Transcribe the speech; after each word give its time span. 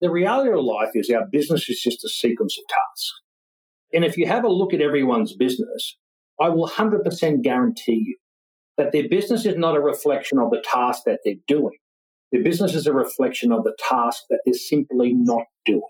The 0.00 0.10
reality 0.10 0.50
of 0.50 0.64
life 0.64 0.90
is 0.94 1.10
our 1.10 1.26
business 1.30 1.68
is 1.68 1.80
just 1.80 2.04
a 2.04 2.08
sequence 2.08 2.56
of 2.58 2.64
tasks. 2.68 3.12
And 3.92 4.04
if 4.04 4.16
you 4.16 4.26
have 4.26 4.44
a 4.44 4.48
look 4.48 4.72
at 4.72 4.80
everyone's 4.80 5.34
business, 5.34 5.96
I 6.40 6.48
will 6.48 6.68
100% 6.68 7.42
guarantee 7.42 8.04
you 8.06 8.16
that 8.78 8.92
their 8.92 9.08
business 9.08 9.44
is 9.44 9.56
not 9.56 9.76
a 9.76 9.80
reflection 9.80 10.38
of 10.38 10.50
the 10.50 10.62
task 10.64 11.02
that 11.04 11.20
they're 11.24 11.34
doing. 11.46 11.76
Their 12.32 12.42
business 12.42 12.74
is 12.74 12.86
a 12.86 12.94
reflection 12.94 13.52
of 13.52 13.64
the 13.64 13.76
task 13.78 14.22
that 14.30 14.40
they're 14.44 14.54
simply 14.54 15.12
not 15.12 15.44
doing. 15.66 15.82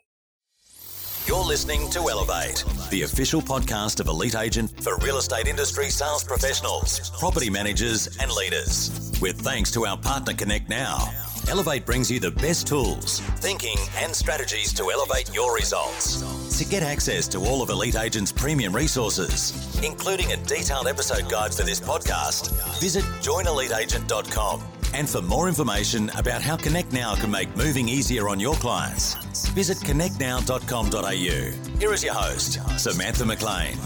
You're 1.26 1.44
listening 1.44 1.88
to 1.90 2.00
Elevate, 2.10 2.64
the 2.90 3.02
official 3.02 3.40
podcast 3.40 4.00
of 4.00 4.08
Elite 4.08 4.34
Agent 4.34 4.82
for 4.82 4.96
real 4.98 5.18
estate 5.18 5.46
industry 5.46 5.90
sales 5.90 6.24
professionals, 6.24 7.10
property 7.20 7.50
managers, 7.50 8.16
and 8.20 8.32
leaders. 8.32 9.12
With 9.20 9.40
thanks 9.40 9.70
to 9.72 9.86
our 9.86 9.98
partner 9.98 10.34
Connect 10.34 10.68
Now. 10.68 11.29
Elevate 11.50 11.84
brings 11.84 12.08
you 12.08 12.20
the 12.20 12.30
best 12.30 12.68
tools, 12.68 13.18
thinking, 13.40 13.76
and 13.96 14.14
strategies 14.14 14.72
to 14.72 14.92
elevate 14.92 15.34
your 15.34 15.52
results. 15.52 16.22
To 16.56 16.64
get 16.64 16.84
access 16.84 17.26
to 17.26 17.38
all 17.38 17.60
of 17.60 17.70
Elite 17.70 17.96
Agent's 17.96 18.30
premium 18.30 18.74
resources, 18.74 19.52
including 19.82 20.30
a 20.30 20.36
detailed 20.36 20.86
episode 20.86 21.28
guide 21.28 21.52
for 21.52 21.64
this 21.64 21.80
podcast, 21.80 22.52
visit 22.78 23.02
joineliteagent.com. 23.20 24.62
And 24.94 25.08
for 25.08 25.22
more 25.22 25.48
information 25.48 26.08
about 26.10 26.40
how 26.40 26.56
Connect 26.56 26.92
Now 26.92 27.16
can 27.16 27.32
make 27.32 27.54
moving 27.56 27.88
easier 27.88 28.28
on 28.28 28.38
your 28.38 28.54
clients, 28.54 29.14
visit 29.48 29.78
connectnow.com.au. 29.78 31.78
Here 31.80 31.92
is 31.92 32.04
your 32.04 32.14
host, 32.14 32.60
Samantha 32.78 33.26
McLean. 33.26 33.76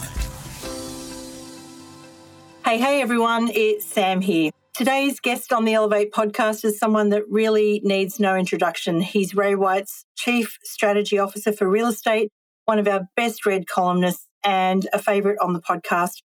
Hey, 2.62 2.78
hey 2.78 3.00
everyone, 3.00 3.48
it's 3.54 3.86
Sam 3.86 4.20
here. 4.20 4.50
Today's 4.74 5.20
guest 5.20 5.52
on 5.52 5.64
the 5.64 5.74
Elevate 5.74 6.10
podcast 6.10 6.64
is 6.64 6.80
someone 6.80 7.10
that 7.10 7.22
really 7.30 7.80
needs 7.84 8.18
no 8.18 8.34
introduction. 8.34 9.00
He's 9.00 9.32
Ray 9.32 9.54
White's 9.54 10.04
Chief 10.16 10.58
Strategy 10.64 11.16
Officer 11.16 11.52
for 11.52 11.70
Real 11.70 11.86
Estate, 11.86 12.32
one 12.64 12.80
of 12.80 12.88
our 12.88 13.02
best 13.14 13.46
read 13.46 13.68
columnists, 13.68 14.26
and 14.42 14.88
a 14.92 14.98
favourite 14.98 15.38
on 15.40 15.52
the 15.52 15.60
podcast, 15.60 16.22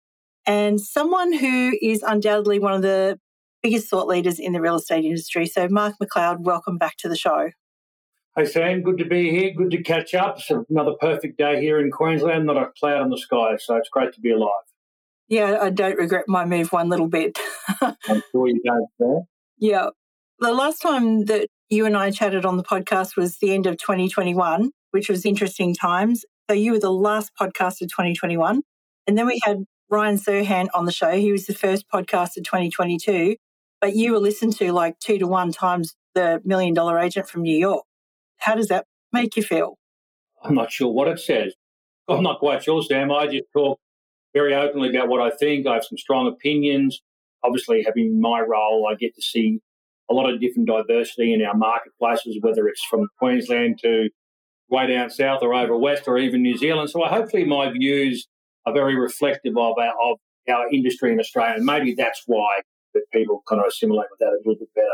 and 0.47 0.81
someone 0.81 1.33
who 1.33 1.77
is 1.83 2.05
undoubtedly 2.05 2.61
one 2.61 2.73
of 2.73 2.83
the 2.83 3.19
biggest 3.65 3.89
thought 3.89 4.06
leaders 4.06 4.39
in 4.39 4.53
the 4.53 4.61
real 4.61 4.77
estate 4.77 5.05
industry. 5.05 5.47
So, 5.47 5.67
Mark 5.69 5.95
McLeod, 6.01 6.39
welcome 6.39 6.78
back 6.78 6.99
to 6.99 7.09
the 7.09 7.17
show. 7.17 7.51
Hey, 8.37 8.45
Sam, 8.45 8.83
good 8.83 8.99
to 8.99 9.06
be 9.06 9.28
here. 9.28 9.55
Good 9.56 9.73
to 9.73 9.83
catch 9.83 10.15
up. 10.15 10.39
It's 10.39 10.53
another 10.71 10.93
perfect 11.01 11.37
day 11.37 11.61
here 11.61 11.81
in 11.81 11.91
Queensland, 11.91 12.47
not 12.47 12.59
a 12.59 12.71
cloud 12.78 13.03
in 13.03 13.11
the 13.11 13.19
sky. 13.19 13.56
So, 13.59 13.75
it's 13.75 13.89
great 13.89 14.12
to 14.12 14.21
be 14.21 14.31
alive. 14.31 14.53
Yeah, 15.29 15.59
I 15.61 15.71
don't 15.71 15.99
regret 15.99 16.25
my 16.29 16.45
move 16.45 16.73
one 16.73 16.89
little 16.89 17.09
bit. 17.09 17.39
I'm 17.81 18.23
sure 18.33 18.49
you 18.49 18.61
don't. 18.65 18.89
There. 18.99 19.21
Yeah. 19.59 19.89
The 20.39 20.53
last 20.53 20.81
time 20.81 21.25
that 21.25 21.49
you 21.69 21.87
and 21.87 21.97
I 21.97 22.11
chatted 22.11 22.45
on 22.45 22.57
the 22.57 22.63
podcast 22.63 23.17
was 23.17 23.39
the 23.39 23.53
end 23.53 23.67
of 23.67 23.77
2021, 23.79 24.71
which 24.93 25.09
was 25.09 25.27
interesting 25.27 25.75
times. 25.75 26.25
So 26.49 26.55
you 26.55 26.73
were 26.73 26.79
the 26.79 26.93
last 26.93 27.33
podcast 27.41 27.83
of 27.83 27.89
2021. 27.89 28.63
And 29.07 29.19
then 29.19 29.27
we 29.27 29.41
had 29.43 29.65
Ryan 29.91 30.17
Serhant 30.17 30.69
on 30.75 30.85
the 30.85 30.93
show. 30.93 31.13
He 31.13 31.33
was 31.33 31.47
the 31.47 31.55
first 31.55 31.87
podcast 31.93 32.37
of 32.37 32.45
2022, 32.45 33.37
but 33.81 33.97
you 33.97 34.13
were 34.13 34.21
listened 34.21 34.57
to 34.59 34.73
like 34.73 34.99
two 35.01 35.19
to 35.19 35.27
one 35.27 35.53
times 35.53 35.95
the 36.15 36.41
million 36.45 36.75
dollar 36.75 36.99
agent 36.99 37.29
from 37.29 37.43
New 37.43 37.57
York. 37.57 37.85
How 38.39 38.55
does 38.55 38.69
that 38.69 38.87
make 39.13 39.37
you 39.37 39.43
feel? 39.43 39.77
I'm 40.43 40.55
not 40.55 40.71
sure 40.71 40.93
what 40.93 41.09
it 41.09 41.19
says. 41.19 41.55
I'm 42.09 42.23
not 42.23 42.39
quite 42.39 42.63
sure, 42.63 42.83
Sam. 42.83 43.11
I 43.11 43.27
just 43.27 43.45
talk 43.53 43.81
very 44.37 44.55
openly 44.55 44.91
about 44.91 45.09
what 45.09 45.23
I 45.23 45.34
think. 45.34 45.67
I 45.67 45.75
have 45.75 45.84
some 45.84 45.97
strong 45.97 46.29
opinions. 46.29 47.01
Obviously, 47.42 47.83
having 47.84 48.20
my 48.20 48.41
role, 48.41 48.87
I 48.91 48.95
get 48.95 49.15
to 49.15 49.23
see 49.23 49.61
a 50.11 50.15
lot 50.15 50.31
of 50.31 50.41
different 50.41 50.69
diversity 50.69 51.33
in 51.33 51.43
our 51.43 51.56
marketplaces, 51.56 52.37
whether 52.43 52.69
it's 52.69 52.84
from 52.84 53.09
Queensland 53.19 53.78
to 53.83 54.11
way 54.69 54.89
down 54.89 55.09
south 55.09 55.43
or 55.43 55.55
over 55.55 55.77
west 55.77 56.05
or 56.06 56.19
even 56.19 56.43
New 56.43 56.56
Zealand. 56.59 56.91
So 56.91 57.03
hopefully 57.05 57.45
my 57.45 57.70
views 57.73 58.28
are 58.67 58.75
very 58.75 58.95
reflective 58.95 59.56
of 59.56 59.75
our, 59.78 59.95
of 60.03 60.19
our 60.50 60.69
industry 60.71 61.12
in 61.12 61.19
Australia. 61.19 61.55
And 61.56 61.65
maybe 61.65 61.94
that's 61.94 62.22
why 62.27 62.61
that 62.93 63.05
people 63.12 63.43
kind 63.49 63.61
of 63.61 63.69
assimilate 63.69 64.09
with 64.11 64.19
that 64.19 64.27
a 64.27 64.38
little 64.44 64.59
bit 64.59 64.69
better. 64.75 64.87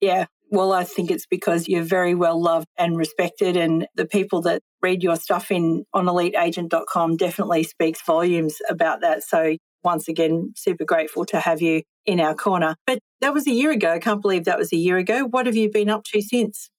Yeah. 0.00 0.26
Well, 0.50 0.72
I 0.72 0.84
think 0.84 1.10
it's 1.10 1.26
because 1.26 1.68
you're 1.68 1.82
very 1.82 2.14
well 2.14 2.40
loved 2.40 2.68
and 2.78 2.96
respected, 2.96 3.56
and 3.56 3.86
the 3.94 4.06
people 4.06 4.42
that 4.42 4.62
read 4.80 5.02
your 5.02 5.16
stuff 5.16 5.50
in 5.50 5.84
on 5.92 6.06
eliteagent.com 6.06 7.16
definitely 7.16 7.64
speaks 7.64 8.00
volumes 8.06 8.56
about 8.68 9.00
that. 9.00 9.24
So, 9.24 9.56
once 9.82 10.08
again, 10.08 10.52
super 10.56 10.84
grateful 10.84 11.24
to 11.26 11.40
have 11.40 11.60
you 11.60 11.82
in 12.04 12.20
our 12.20 12.34
corner. 12.34 12.76
But 12.86 13.00
that 13.20 13.34
was 13.34 13.46
a 13.46 13.52
year 13.52 13.72
ago. 13.72 13.92
I 13.92 13.98
can't 13.98 14.22
believe 14.22 14.44
that 14.44 14.58
was 14.58 14.72
a 14.72 14.76
year 14.76 14.98
ago. 14.98 15.24
What 15.24 15.46
have 15.46 15.56
you 15.56 15.70
been 15.70 15.90
up 15.90 16.04
to 16.12 16.22
since? 16.22 16.70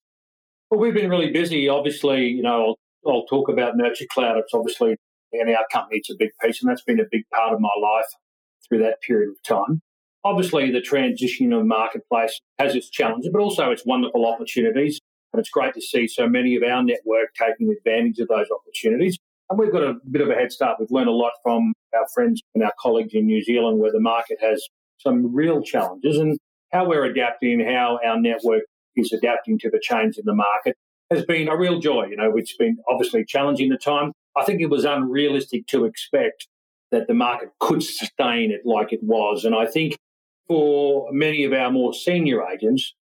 Well, 0.69 0.79
we've 0.79 0.93
been 0.93 1.09
really 1.09 1.31
busy. 1.31 1.67
Obviously, 1.67 2.27
you 2.27 2.43
know, 2.43 2.75
I'll, 3.05 3.11
I'll 3.11 3.25
talk 3.25 3.49
about 3.49 3.75
Nurture 3.75 4.05
Cloud. 4.11 4.37
It's 4.37 4.53
obviously 4.53 4.95
in 5.31 5.49
our 5.49 5.65
company, 5.71 5.97
it's 5.97 6.09
a 6.09 6.15
big 6.17 6.31
piece, 6.41 6.61
and 6.61 6.69
that's 6.69 6.83
been 6.83 6.99
a 6.99 7.05
big 7.11 7.23
part 7.33 7.53
of 7.53 7.59
my 7.59 7.69
life 7.81 8.07
through 8.67 8.79
that 8.79 9.01
period 9.01 9.29
of 9.29 9.43
time. 9.43 9.81
Obviously, 10.27 10.69
the 10.71 10.81
transition 10.81 11.53
of 11.53 11.65
marketplace 11.65 12.41
has 12.59 12.75
its 12.75 12.89
challenges, 12.89 13.29
but 13.31 13.39
also 13.39 13.71
its 13.71 13.85
wonderful 13.85 14.25
opportunities. 14.25 14.99
And 15.31 15.39
it's 15.39 15.49
great 15.49 15.73
to 15.75 15.81
see 15.81 16.05
so 16.05 16.27
many 16.27 16.57
of 16.57 16.63
our 16.63 16.83
network 16.83 17.33
taking 17.33 17.69
advantage 17.71 18.19
of 18.19 18.27
those 18.27 18.47
opportunities. 18.51 19.17
And 19.49 19.57
we've 19.57 19.71
got 19.71 19.83
a 19.83 19.95
bit 20.11 20.21
of 20.21 20.29
a 20.29 20.33
head 20.33 20.51
start. 20.51 20.81
We've 20.81 20.91
learned 20.91 21.07
a 21.07 21.13
lot 21.13 21.31
from 21.41 21.71
our 21.95 22.05
friends 22.13 22.41
and 22.53 22.61
our 22.61 22.73
colleagues 22.77 23.13
in 23.13 23.25
New 23.25 23.41
Zealand, 23.41 23.79
where 23.79 23.93
the 23.93 24.01
market 24.01 24.37
has 24.41 24.61
some 24.97 25.33
real 25.33 25.61
challenges, 25.61 26.17
and 26.17 26.37
how 26.73 26.85
we're 26.85 27.05
adapting, 27.05 27.61
how 27.61 27.97
our 28.05 28.19
network 28.19 28.63
is 28.97 29.13
adapting 29.13 29.57
to 29.59 29.69
the 29.69 29.79
change 29.81 30.17
in 30.17 30.25
the 30.25 30.35
market 30.35 30.75
has 31.09 31.23
been 31.23 31.47
a 31.47 31.55
real 31.55 31.79
joy. 31.79 32.07
You 32.09 32.17
know, 32.17 32.35
it's 32.35 32.57
been 32.57 32.79
obviously 32.89 33.23
challenging 33.23 33.71
at 33.71 33.81
time. 33.81 34.11
I 34.35 34.43
think 34.43 34.59
it 34.59 34.69
was 34.69 34.83
unrealistic 34.83 35.67
to 35.67 35.85
expect 35.85 36.49
that 36.91 37.07
the 37.07 37.13
market 37.13 37.51
could 37.61 37.81
sustain 37.81 38.51
it 38.51 38.65
like 38.65 38.91
it 38.91 39.01
was. 39.01 39.45
And 39.45 39.55
I 39.55 39.65
think 39.65 39.95
for 40.47 41.07
many 41.11 41.43
of 41.43 41.53
our 41.53 41.71
more 41.71 41.93
senior 41.93 42.43
agents, 42.47 42.93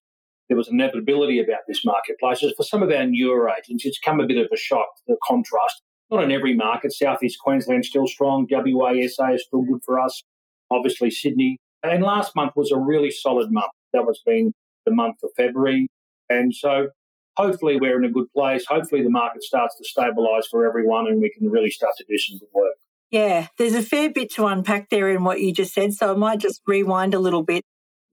there 0.47 0.57
was 0.57 0.69
inevitability 0.69 1.39
about 1.39 1.61
this 1.67 1.83
marketplace. 1.83 2.39
For 2.55 2.63
some 2.63 2.83
of 2.83 2.91
our 2.91 3.05
newer 3.05 3.49
agents, 3.49 3.85
it's 3.85 3.99
come 3.99 4.19
a 4.19 4.25
bit 4.25 4.37
of 4.37 4.47
a 4.53 4.57
shock, 4.57 4.87
the 5.07 5.17
contrast. 5.23 5.81
Not 6.09 6.23
in 6.23 6.31
every 6.31 6.55
market. 6.55 6.93
Southeast 6.93 7.37
Queensland 7.39 7.83
still 7.83 8.07
strong. 8.07 8.47
WA, 8.49 8.93
SA 9.07 9.33
is 9.33 9.43
still 9.45 9.63
good 9.63 9.81
for 9.85 9.99
us. 9.99 10.23
Obviously, 10.71 11.11
Sydney. 11.11 11.57
And 11.83 12.01
last 12.01 12.35
month 12.35 12.53
was 12.55 12.71
a 12.71 12.77
really 12.77 13.11
solid 13.11 13.51
month. 13.51 13.71
That 13.91 14.05
was 14.05 14.21
being 14.25 14.53
the 14.85 14.93
month 14.93 15.17
of 15.23 15.31
February. 15.35 15.87
And 16.29 16.55
so 16.55 16.89
hopefully 17.35 17.77
we're 17.77 17.97
in 17.97 18.05
a 18.05 18.11
good 18.11 18.31
place. 18.33 18.65
Hopefully 18.67 19.03
the 19.03 19.09
market 19.09 19.43
starts 19.43 19.75
to 19.77 19.83
stabilise 19.83 20.45
for 20.49 20.65
everyone 20.65 21.07
and 21.07 21.21
we 21.21 21.29
can 21.29 21.49
really 21.49 21.69
start 21.69 21.93
to 21.97 22.05
do 22.07 22.17
some 22.17 22.39
good 22.39 22.49
work. 22.53 22.75
Yeah, 23.11 23.47
there's 23.57 23.73
a 23.73 23.81
fair 23.81 24.09
bit 24.09 24.31
to 24.33 24.47
unpack 24.47 24.89
there 24.89 25.09
in 25.09 25.23
what 25.23 25.39
you 25.39 25.53
just 25.53 25.73
said. 25.73 25.93
So 25.93 26.11
I 26.11 26.15
might 26.17 26.39
just 26.39 26.61
rewind 26.67 27.13
a 27.13 27.19
little 27.19 27.43
bit. 27.43 27.63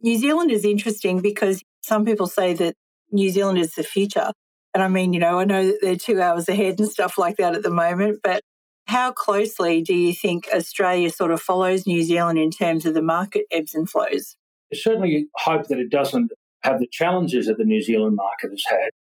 New 0.01 0.17
Zealand 0.17 0.51
is 0.51 0.65
interesting 0.65 1.21
because 1.21 1.63
some 1.83 2.05
people 2.05 2.27
say 2.27 2.55
that 2.55 2.75
New 3.11 3.31
Zealand 3.31 3.59
is 3.59 3.75
the 3.75 3.83
future. 3.83 4.31
And 4.73 4.83
I 4.83 4.89
mean, 4.89 5.13
you 5.13 5.21
know, 5.21 5.39
I 5.39 5.45
know 5.45 5.67
that 5.67 5.79
they're 5.81 5.97
two 5.97 6.21
hours 6.21 6.49
ahead 6.49 6.79
and 6.79 6.89
stuff 6.89 7.17
like 7.19 7.37
that 7.37 7.55
at 7.55 7.63
the 7.63 7.71
moment, 7.71 8.21
but 8.23 8.43
how 8.87 9.13
closely 9.13 9.83
do 9.83 9.95
you 9.95 10.13
think 10.13 10.49
Australia 10.53 11.11
sort 11.11 11.31
of 11.31 11.41
follows 11.41 11.87
New 11.87 12.03
Zealand 12.03 12.39
in 12.39 12.51
terms 12.51 12.85
of 12.85 12.95
the 12.95 13.03
market 13.03 13.47
ebbs 13.51 13.75
and 13.75 13.89
flows? 13.89 14.37
I 14.73 14.77
certainly 14.77 15.29
hope 15.37 15.69
that 15.69 15.79
it 15.79 15.91
doesn't 15.91 16.33
have 16.63 16.81
the 16.81 16.89
challenges 16.91 17.47
that 17.47 17.59
the 17.59 17.65
New 17.65 17.81
Zealand 17.81 18.17
market 18.17 18.51
has 18.51 18.63
had. 18.69 18.91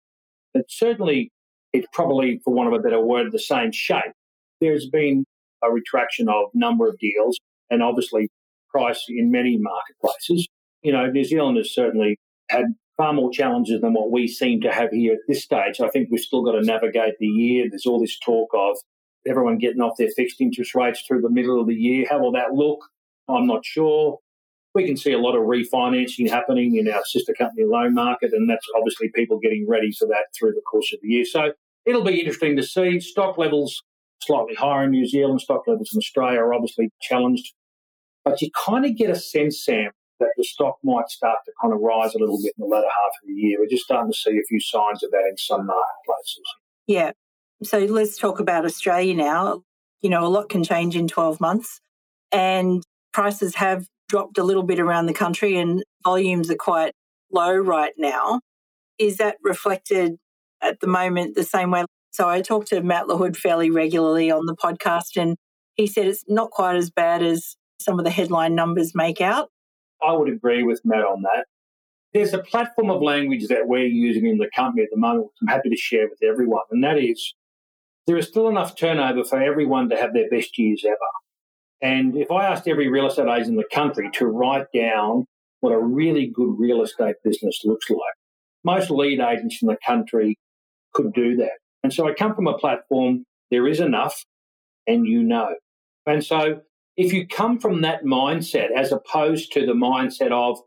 But 0.53 0.66
certainly, 0.69 1.31
it's 1.72 1.88
probably, 1.93 2.41
for 2.44 2.55
want 2.55 2.72
of 2.72 2.78
a 2.78 2.82
better 2.82 3.00
word, 3.00 3.32
the 3.32 3.38
same 3.38 3.72
shape. 3.72 4.12
There's 4.61 4.88
been 4.88 5.25
a 5.64 5.72
retraction 5.72 6.28
of 6.28 6.47
number 6.54 6.88
of 6.88 6.98
deals 6.98 7.38
and 7.70 7.82
obviously 7.82 8.28
price 8.69 9.04
in 9.08 9.30
many 9.30 9.58
marketplaces. 9.58 10.48
You 10.82 10.92
know, 10.92 11.06
New 11.06 11.25
Zealand 11.25 11.56
has 11.56 11.72
certainly 11.72 12.19
had 12.50 12.64
far 12.97 13.12
more 13.12 13.30
challenges 13.30 13.80
than 13.80 13.92
what 13.92 14.10
we 14.10 14.28
seem 14.28 14.60
to 14.60 14.72
have 14.72 14.91
here 14.91 15.14
at 15.14 15.20
this 15.26 15.42
stage. 15.42 15.80
I 15.80 15.88
think 15.88 16.08
we've 16.10 16.20
still 16.20 16.44
got 16.44 16.52
to 16.52 16.62
navigate 16.62 17.14
the 17.19 17.26
year. 17.26 17.66
There's 17.69 17.87
all 17.87 18.00
this 18.00 18.19
talk 18.19 18.50
of 18.55 18.76
everyone 19.26 19.58
getting 19.58 19.81
off 19.81 19.96
their 19.99 20.11
fixed 20.14 20.40
interest 20.40 20.75
rates 20.75 21.02
through 21.06 21.22
the 21.22 21.31
middle 21.31 21.61
of 21.61 21.66
the 21.66 21.75
year. 21.75 22.06
How 22.08 22.20
will 22.20 22.32
that 22.32 22.52
look? 22.52 22.81
I'm 23.28 23.46
not 23.46 23.64
sure. 23.64 24.19
We 24.75 24.84
can 24.84 24.96
see 24.96 25.12
a 25.12 25.19
lot 25.19 25.37
of 25.37 25.44
refinancing 25.44 26.28
happening 26.28 26.76
in 26.76 26.93
our 26.93 27.02
sister 27.05 27.32
company 27.32 27.64
loan 27.64 27.94
market, 27.94 28.32
and 28.32 28.50
that's 28.50 28.66
obviously 28.76 29.08
people 29.14 29.38
getting 29.38 29.66
ready 29.69 29.93
for 29.93 30.06
that 30.08 30.26
through 30.37 30.52
the 30.52 30.62
course 30.62 30.93
of 30.93 30.99
the 31.00 31.08
year. 31.08 31.25
So 31.25 31.52
it'll 31.87 32.05
be 32.05 32.19
interesting 32.19 32.56
to 32.56 32.62
see. 32.62 33.00
Stock 33.00 33.38
levels 33.38 33.82
slightly 34.25 34.55
higher 34.55 34.85
in 34.85 34.91
New 34.91 35.06
Zealand, 35.06 35.41
stock 35.41 35.62
levels 35.67 35.91
in 35.93 35.99
Australia 35.99 36.41
are 36.41 36.55
obviously 36.55 36.91
challenged. 37.00 37.55
But 38.25 38.41
you 38.41 38.50
kind 38.67 38.85
of 38.87 38.97
get 38.97 39.11
a 39.11 39.17
sense, 39.17 39.65
Sam, 39.65 39.91
that 40.21 40.31
the 40.37 40.44
stock 40.44 40.76
might 40.82 41.09
start 41.09 41.38
to 41.44 41.53
kind 41.61 41.75
of 41.75 41.81
rise 41.81 42.15
a 42.15 42.19
little 42.19 42.38
bit 42.43 42.55
in 42.56 42.62
the 42.62 42.67
latter 42.67 42.87
half 42.88 43.12
of 43.23 43.29
the 43.29 43.35
year. 43.35 43.59
We're 43.59 43.69
just 43.69 43.85
starting 43.85 44.12
to 44.12 44.17
see 44.17 44.31
a 44.31 44.47
few 44.49 44.61
signs 44.61 45.03
of 45.03 45.11
that 45.11 45.26
in 45.29 45.37
some 45.37 45.67
marketplaces. 45.67 46.43
Yeah. 46.87 47.12
So 47.62 47.79
let's 47.79 48.17
talk 48.17 48.41
about 48.41 48.65
Australia 48.65 49.15
now. 49.15 49.62
You 50.00 50.11
know, 50.11 50.25
a 50.25 50.29
lot 50.29 50.49
can 50.49 50.65
change 50.65 50.97
in 50.97 51.09
12 51.09 51.41
months, 51.41 51.81
and 52.31 52.82
prices 53.12 53.55
have 53.56 53.87
dropped 54.09 54.38
a 54.38 54.44
little 54.44 54.62
bit 54.62 54.79
around 54.79 55.06
the 55.06 55.15
country, 55.15 55.56
and 55.56 55.82
volumes 56.03 56.50
are 56.50 56.56
quite 56.56 56.93
low 57.32 57.55
right 57.55 57.93
now. 57.97 58.41
Is 58.99 59.17
that 59.17 59.37
reflected 59.43 60.17
at 60.65 60.81
the 60.81 60.87
moment 60.87 61.35
the 61.35 61.44
same 61.44 61.71
way. 61.71 61.85
So 62.14 62.28
I 62.28 62.43
talk 62.43 62.66
to 62.66 62.81
Matt 62.81 63.06
LaHood 63.06 63.37
fairly 63.37 63.72
regularly 63.72 64.31
on 64.31 64.46
the 64.46 64.55
podcast, 64.55 65.20
and 65.20 65.37
he 65.75 65.88
said 65.88 66.06
it's 66.06 66.22
not 66.28 66.52
quite 66.52 66.76
as 66.76 66.88
bad 66.88 67.25
as 67.25 67.56
some 67.81 67.99
of 67.99 68.05
the 68.05 68.11
headline 68.12 68.55
numbers 68.55 68.93
make 68.94 69.20
out. 69.20 69.49
I 70.00 70.12
would 70.12 70.28
agree 70.28 70.62
with 70.62 70.81
Matt 70.84 71.05
on 71.05 71.22
that. 71.22 71.46
There's 72.12 72.32
a 72.32 72.38
platform 72.38 72.88
of 72.88 73.02
language 73.02 73.49
that 73.49 73.66
we're 73.66 73.87
using 73.87 74.26
in 74.26 74.38
the 74.38 74.49
company 74.55 74.84
at 74.84 74.90
the 74.93 74.96
moment, 74.96 75.25
which 75.25 75.32
I'm 75.43 75.49
happy 75.49 75.70
to 75.70 75.76
share 75.76 76.08
with 76.08 76.22
everyone, 76.22 76.62
and 76.70 76.84
that 76.84 76.99
is 76.99 77.34
there 78.06 78.16
is 78.16 78.28
still 78.28 78.49
enough 78.49 78.76
turnover 78.76 79.25
for 79.25 79.43
everyone 79.43 79.88
to 79.88 79.96
have 79.96 80.14
their 80.14 80.31
best 80.31 80.56
years 80.56 80.84
ever. 80.87 80.94
And 81.82 82.16
if 82.16 82.31
I 82.31 82.46
asked 82.46 82.69
every 82.69 82.88
real 82.88 83.08
estate 83.08 83.26
agent 83.26 83.49
in 83.49 83.56
the 83.56 83.64
country 83.72 84.08
to 84.14 84.26
write 84.26 84.66
down 84.72 85.26
what 85.58 85.72
a 85.72 85.78
really 85.81 86.31
good 86.32 86.55
real 86.61 86.82
estate 86.82 87.16
business 87.25 87.62
looks 87.64 87.90
like, 87.90 87.99
most 88.62 88.88
lead 88.88 89.19
agents 89.19 89.58
in 89.62 89.66
the 89.66 89.78
country 89.84 90.38
could 90.93 91.12
do 91.12 91.34
that. 91.38 91.58
And 91.84 91.92
so 91.92 92.08
I 92.08 92.14
come 92.14 92.34
from 92.34 92.48
a 92.48 92.56
platform, 92.56 93.26
there 93.50 93.69
is 93.69 93.78
enough, 93.78 94.25
and 94.86 95.06
you 95.06 95.22
know. 95.22 95.54
And 96.06 96.25
so 96.25 96.62
if 96.96 97.12
you 97.12 97.28
come 97.28 97.60
from 97.60 97.82
that 97.82 98.04
mindset 98.04 98.69
as 98.75 98.90
opposed 98.90 99.52
to 99.52 99.66
the 99.66 99.75
mindset 99.75 100.32
of, 100.32 100.58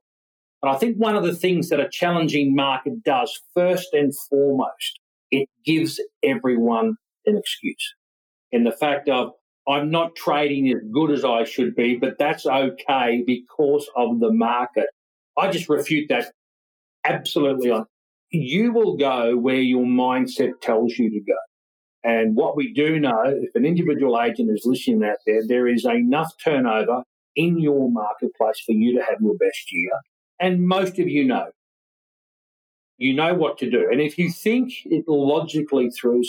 and 0.61 0.71
I 0.71 0.77
think 0.77 0.97
one 0.97 1.15
of 1.15 1.23
the 1.23 1.35
things 1.35 1.69
that 1.69 1.79
a 1.79 1.89
challenging 1.91 2.55
market 2.55 3.03
does 3.03 3.41
first 3.55 3.89
and 3.93 4.13
foremost, 4.29 4.99
it 5.31 5.49
gives 5.65 5.99
everyone 6.23 6.95
an 7.25 7.35
excuse. 7.35 7.95
In 8.51 8.63
the 8.63 8.71
fact 8.71 9.09
of, 9.09 9.31
I'm 9.67 9.89
not 9.89 10.15
trading 10.15 10.69
as 10.69 10.81
good 10.93 11.11
as 11.11 11.25
I 11.25 11.45
should 11.45 11.75
be, 11.75 11.97
but 11.97 12.17
that's 12.19 12.45
okay 12.45 13.23
because 13.25 13.89
of 13.95 14.19
the 14.19 14.31
market. 14.31 14.85
I 15.35 15.49
just 15.49 15.67
refute 15.67 16.09
that 16.09 16.31
absolutely 17.03 17.71
on. 17.71 17.85
You 18.29 18.73
will 18.73 18.97
go 18.97 19.37
where 19.37 19.55
your 19.61 19.85
mindset 19.85 20.59
tells 20.61 20.97
you 20.97 21.09
to 21.09 21.19
go. 21.19 21.37
And 22.03 22.35
what 22.35 22.55
we 22.55 22.73
do 22.73 22.99
know, 22.99 23.23
if 23.25 23.55
an 23.55 23.65
individual 23.65 24.19
agent 24.21 24.49
is 24.51 24.63
listening 24.65 25.03
out 25.03 25.17
there, 25.25 25.41
there 25.47 25.67
is 25.67 25.85
enough 25.85 26.33
turnover 26.43 27.03
in 27.35 27.59
your 27.59 27.91
marketplace 27.91 28.61
for 28.65 28.71
you 28.71 28.97
to 28.97 29.05
have 29.05 29.19
your 29.21 29.35
best 29.35 29.71
year. 29.71 29.91
And 30.39 30.67
most 30.67 30.99
of 30.99 31.07
you 31.07 31.25
know. 31.25 31.47
You 32.97 33.13
know 33.13 33.35
what 33.35 33.59
to 33.59 33.69
do. 33.69 33.87
And 33.91 34.01
if 34.01 34.17
you 34.17 34.31
think 34.31 34.71
it 34.85 35.05
logically 35.07 35.89
through, 35.89 36.23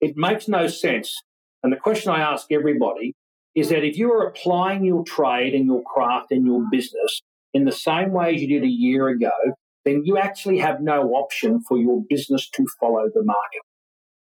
it 0.00 0.16
makes 0.16 0.48
no 0.48 0.66
sense. 0.66 1.14
And 1.62 1.72
the 1.72 1.76
question 1.76 2.10
I 2.10 2.20
ask 2.20 2.50
everybody 2.50 3.14
is 3.54 3.68
that 3.68 3.84
if 3.84 3.96
you 3.96 4.12
are 4.12 4.26
applying 4.26 4.84
your 4.84 5.04
trade 5.04 5.54
and 5.54 5.66
your 5.66 5.82
craft 5.82 6.32
and 6.32 6.44
your 6.44 6.64
business 6.70 7.20
in 7.54 7.64
the 7.64 7.72
same 7.72 8.12
way 8.12 8.34
as 8.34 8.40
you 8.40 8.48
did 8.48 8.64
a 8.64 8.70
year 8.70 9.08
ago, 9.08 9.30
then 9.84 10.02
you 10.04 10.18
actually 10.18 10.58
have 10.58 10.80
no 10.80 11.10
option 11.14 11.60
for 11.60 11.78
your 11.78 12.02
business 12.08 12.48
to 12.50 12.66
follow 12.78 13.08
the 13.12 13.24
market. 13.24 13.62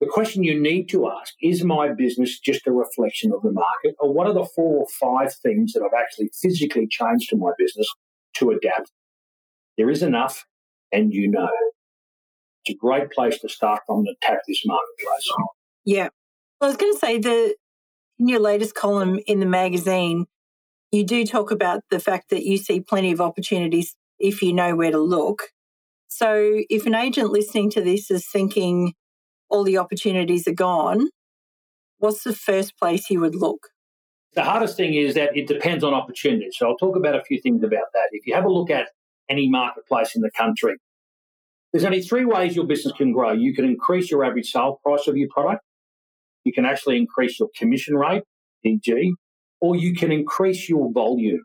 The 0.02 0.08
question 0.08 0.44
you 0.44 0.60
need 0.60 0.90
to 0.90 1.10
ask 1.10 1.34
is 1.42 1.64
my 1.64 1.94
business 1.94 2.40
just 2.40 2.68
a 2.68 2.72
reflection 2.72 3.32
of 3.32 3.42
the 3.42 3.52
market, 3.52 3.96
or 4.00 4.14
what 4.14 4.28
are 4.28 4.34
the 4.34 4.44
four 4.44 4.80
or 4.80 4.88
five 4.88 5.34
things 5.34 5.74
that 5.74 5.82
I've 5.82 5.98
actually 5.98 6.30
physically 6.42 6.88
changed 6.88 7.30
to 7.30 7.38
my 7.38 7.52
business 7.58 7.88
to 8.36 8.52
adapt? 8.52 8.92
There 9.78 9.90
is 9.90 10.04
enough, 10.04 10.46
and 10.92 11.14
you 11.14 11.30
know. 11.30 11.50
It's 12.66 12.76
a 12.76 12.78
great 12.78 13.12
place 13.12 13.40
to 13.40 13.50
start 13.50 13.82
from 13.86 14.06
to 14.06 14.12
attack 14.12 14.40
this 14.48 14.64
marketplace. 14.66 15.30
Yeah. 15.86 16.10
I 16.60 16.66
was 16.66 16.78
going 16.78 16.94
to 16.94 17.00
say 17.00 17.20
the 17.20 17.56
in 18.18 18.28
your 18.28 18.40
latest 18.40 18.74
column 18.74 19.20
in 19.28 19.40
the 19.40 19.46
magazine, 19.46 20.26
you 20.92 21.06
do 21.06 21.26
talk 21.26 21.52
about 21.52 21.82
the 21.92 22.00
fact 22.00 22.30
that 22.30 22.44
you 22.44 22.58
see 22.58 22.80
plenty 22.80 23.12
of 23.12 23.22
opportunities 23.22 23.96
if 24.20 24.42
you 24.42 24.54
know 24.54 24.76
where 24.76 24.92
to 24.92 25.00
look. 25.00 25.50
So, 26.08 26.62
if 26.70 26.86
an 26.86 26.96
agent 26.96 27.32
listening 27.32 27.70
to 27.72 27.82
this 27.82 28.10
is 28.10 28.28
thinking 28.28 28.94
all 29.50 29.64
the 29.64 29.78
opportunities 29.78 30.48
are 30.48 30.54
gone, 30.54 31.10
what's 31.98 32.24
the 32.24 32.34
first 32.34 32.78
place 32.78 33.06
he 33.08 33.18
would 33.18 33.36
look? 33.36 33.68
The 34.34 34.44
hardest 34.44 34.78
thing 34.78 34.94
is 34.94 35.16
that 35.16 35.36
it 35.36 35.48
depends 35.48 35.84
on 35.84 35.94
opportunities. 35.94 36.56
So, 36.58 36.70
I'll 36.70 36.78
talk 36.78 36.96
about 36.96 37.16
a 37.16 37.24
few 37.24 37.42
things 37.42 37.64
about 37.64 37.88
that. 37.94 38.10
If 38.12 38.26
you 38.26 38.34
have 38.36 38.46
a 38.46 38.52
look 38.52 38.70
at 38.70 38.88
any 39.30 39.50
marketplace 39.50 40.16
in 40.16 40.22
the 40.22 40.32
country, 40.32 40.76
there's 41.74 41.84
only 41.84 42.02
three 42.02 42.26
ways 42.26 42.56
your 42.56 42.66
business 42.66 42.94
can 42.96 43.12
grow. 43.12 43.34
You 43.34 43.54
can 43.54 43.66
increase 43.66 44.10
your 44.10 44.24
average 44.24 44.52
sale 44.52 44.80
price 44.84 45.08
of 45.08 45.18
your 45.18 45.28
product, 45.30 45.62
you 46.46 46.54
can 46.54 46.64
actually 46.64 46.98
increase 46.98 47.40
your 47.40 47.50
commission 47.58 47.96
rate, 47.96 48.24
e.g., 48.64 49.14
or 49.60 49.76
you 49.76 49.96
can 49.96 50.12
increase 50.12 50.70
your 50.70 50.92
volume. 50.94 51.44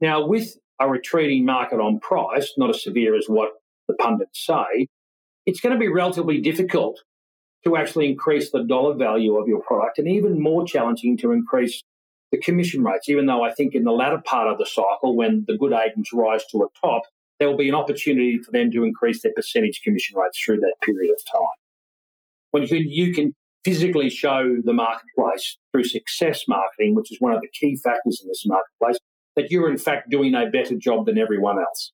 Now, 0.00 0.26
with 0.26 0.54
a 0.80 0.88
retreating 0.88 1.44
market 1.44 1.80
on 1.80 2.00
price, 2.00 2.52
not 2.56 2.70
as 2.70 2.82
severe 2.82 3.16
as 3.16 3.26
what 3.26 3.50
the 3.88 3.94
pundits 3.94 4.44
say, 4.44 4.88
it's 5.46 5.60
going 5.60 5.74
to 5.74 5.78
be 5.78 5.88
relatively 5.88 6.40
difficult 6.40 7.00
to 7.64 7.76
actually 7.76 8.10
increase 8.10 8.50
the 8.50 8.64
dollar 8.64 8.94
value 8.94 9.36
of 9.36 9.48
your 9.48 9.60
product 9.62 9.98
and 9.98 10.08
even 10.08 10.40
more 10.40 10.66
challenging 10.66 11.16
to 11.18 11.32
increase 11.32 11.82
the 12.32 12.38
commission 12.38 12.82
rates, 12.82 13.08
even 13.08 13.26
though 13.26 13.44
I 13.44 13.52
think 13.52 13.74
in 13.74 13.84
the 13.84 13.92
latter 13.92 14.20
part 14.24 14.48
of 14.48 14.58
the 14.58 14.66
cycle, 14.66 15.16
when 15.16 15.44
the 15.46 15.56
good 15.56 15.72
agents 15.72 16.12
rise 16.12 16.44
to 16.46 16.62
a 16.62 16.66
top, 16.80 17.02
there 17.38 17.48
will 17.48 17.56
be 17.56 17.68
an 17.68 17.74
opportunity 17.74 18.38
for 18.38 18.50
them 18.50 18.70
to 18.72 18.84
increase 18.84 19.22
their 19.22 19.32
percentage 19.34 19.82
commission 19.82 20.18
rates 20.18 20.38
through 20.38 20.60
that 20.60 20.74
period 20.82 21.12
of 21.12 21.24
time. 21.30 21.46
When 22.50 22.66
you 22.66 23.14
can, 23.14 23.34
physically 23.64 24.10
show 24.10 24.56
the 24.62 24.72
marketplace 24.72 25.56
through 25.72 25.84
success 25.84 26.42
marketing, 26.46 26.94
which 26.94 27.10
is 27.10 27.20
one 27.20 27.32
of 27.32 27.40
the 27.40 27.48
key 27.48 27.76
factors 27.76 28.20
in 28.22 28.28
this 28.28 28.44
marketplace, 28.46 28.98
that 29.36 29.50
you're 29.50 29.70
in 29.70 29.78
fact 29.78 30.10
doing 30.10 30.34
a 30.34 30.46
better 30.50 30.76
job 30.76 31.06
than 31.06 31.18
everyone 31.18 31.58
else. 31.58 31.92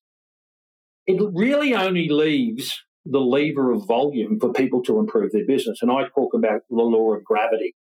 It 1.07 1.21
really 1.33 1.73
only 1.73 2.09
leaves 2.09 2.83
the 3.05 3.19
lever 3.19 3.71
of 3.71 3.87
volume 3.87 4.39
for 4.39 4.53
people 4.53 4.83
to 4.83 4.99
improve 4.99 5.31
their 5.31 5.45
business. 5.45 5.79
And 5.81 5.91
I 5.91 6.03
talk 6.13 6.33
about 6.33 6.61
the 6.69 6.75
law 6.75 7.13
of 7.13 7.23
gravity. 7.23 7.75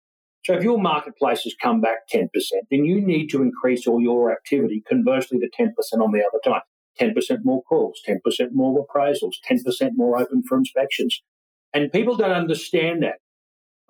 So 0.44 0.54
if 0.54 0.62
your 0.62 0.78
marketplace 0.78 1.42
has 1.42 1.54
come 1.60 1.82
back 1.82 2.08
10%, 2.12 2.28
then 2.70 2.86
you 2.86 3.00
need 3.00 3.28
to 3.28 3.42
increase 3.42 3.86
all 3.86 4.00
your 4.00 4.32
activity 4.32 4.82
conversely 4.88 5.38
to 5.38 5.50
10% 5.60 5.68
on 6.00 6.12
the 6.12 6.24
other 6.26 6.40
time. 6.42 6.62
10% 6.98 7.44
more 7.44 7.62
calls, 7.62 8.00
10% 8.08 8.18
more 8.52 8.86
appraisals, 8.86 9.34
10% 9.48 9.90
more 9.94 10.18
open 10.18 10.42
for 10.48 10.56
inspections. 10.58 11.22
And 11.72 11.92
people 11.92 12.16
don't 12.16 12.32
understand 12.32 13.02
that. 13.02 13.18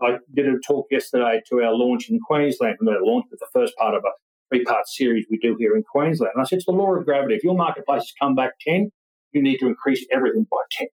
I 0.01 0.19
did 0.35 0.47
a 0.47 0.59
talk 0.67 0.87
yesterday 0.91 1.41
to 1.49 1.63
our 1.63 1.73
launch 1.73 2.09
in 2.09 2.19
Queensland, 2.21 2.77
and 2.81 2.89
our 2.89 3.03
launch 3.03 3.27
was 3.31 3.41
the 3.41 3.47
first 3.53 3.77
part 3.77 3.95
of 3.95 4.03
a 4.05 4.11
three 4.51 4.65
part 4.65 4.89
series 4.89 5.27
we 5.31 5.39
do 5.39 5.57
here 5.59 5.77
in 5.77 5.83
Queensland. 5.83 6.33
And 6.35 6.43
I 6.43 6.45
said, 6.45 6.57
it's 6.57 6.67
the 6.67 6.73
law 6.73 6.95
of 6.95 7.05
gravity. 7.05 7.35
If 7.35 7.45
your 7.45 7.57
marketplace 7.57 8.03
has 8.03 8.13
come 8.21 8.35
back 8.35 8.53
10, 8.67 8.91
you 9.33 9.43
need 9.43 9.59
to 9.59 9.67
increase 9.67 10.05
everything 10.13 10.47
by 10.51 10.59
10. 10.73 10.89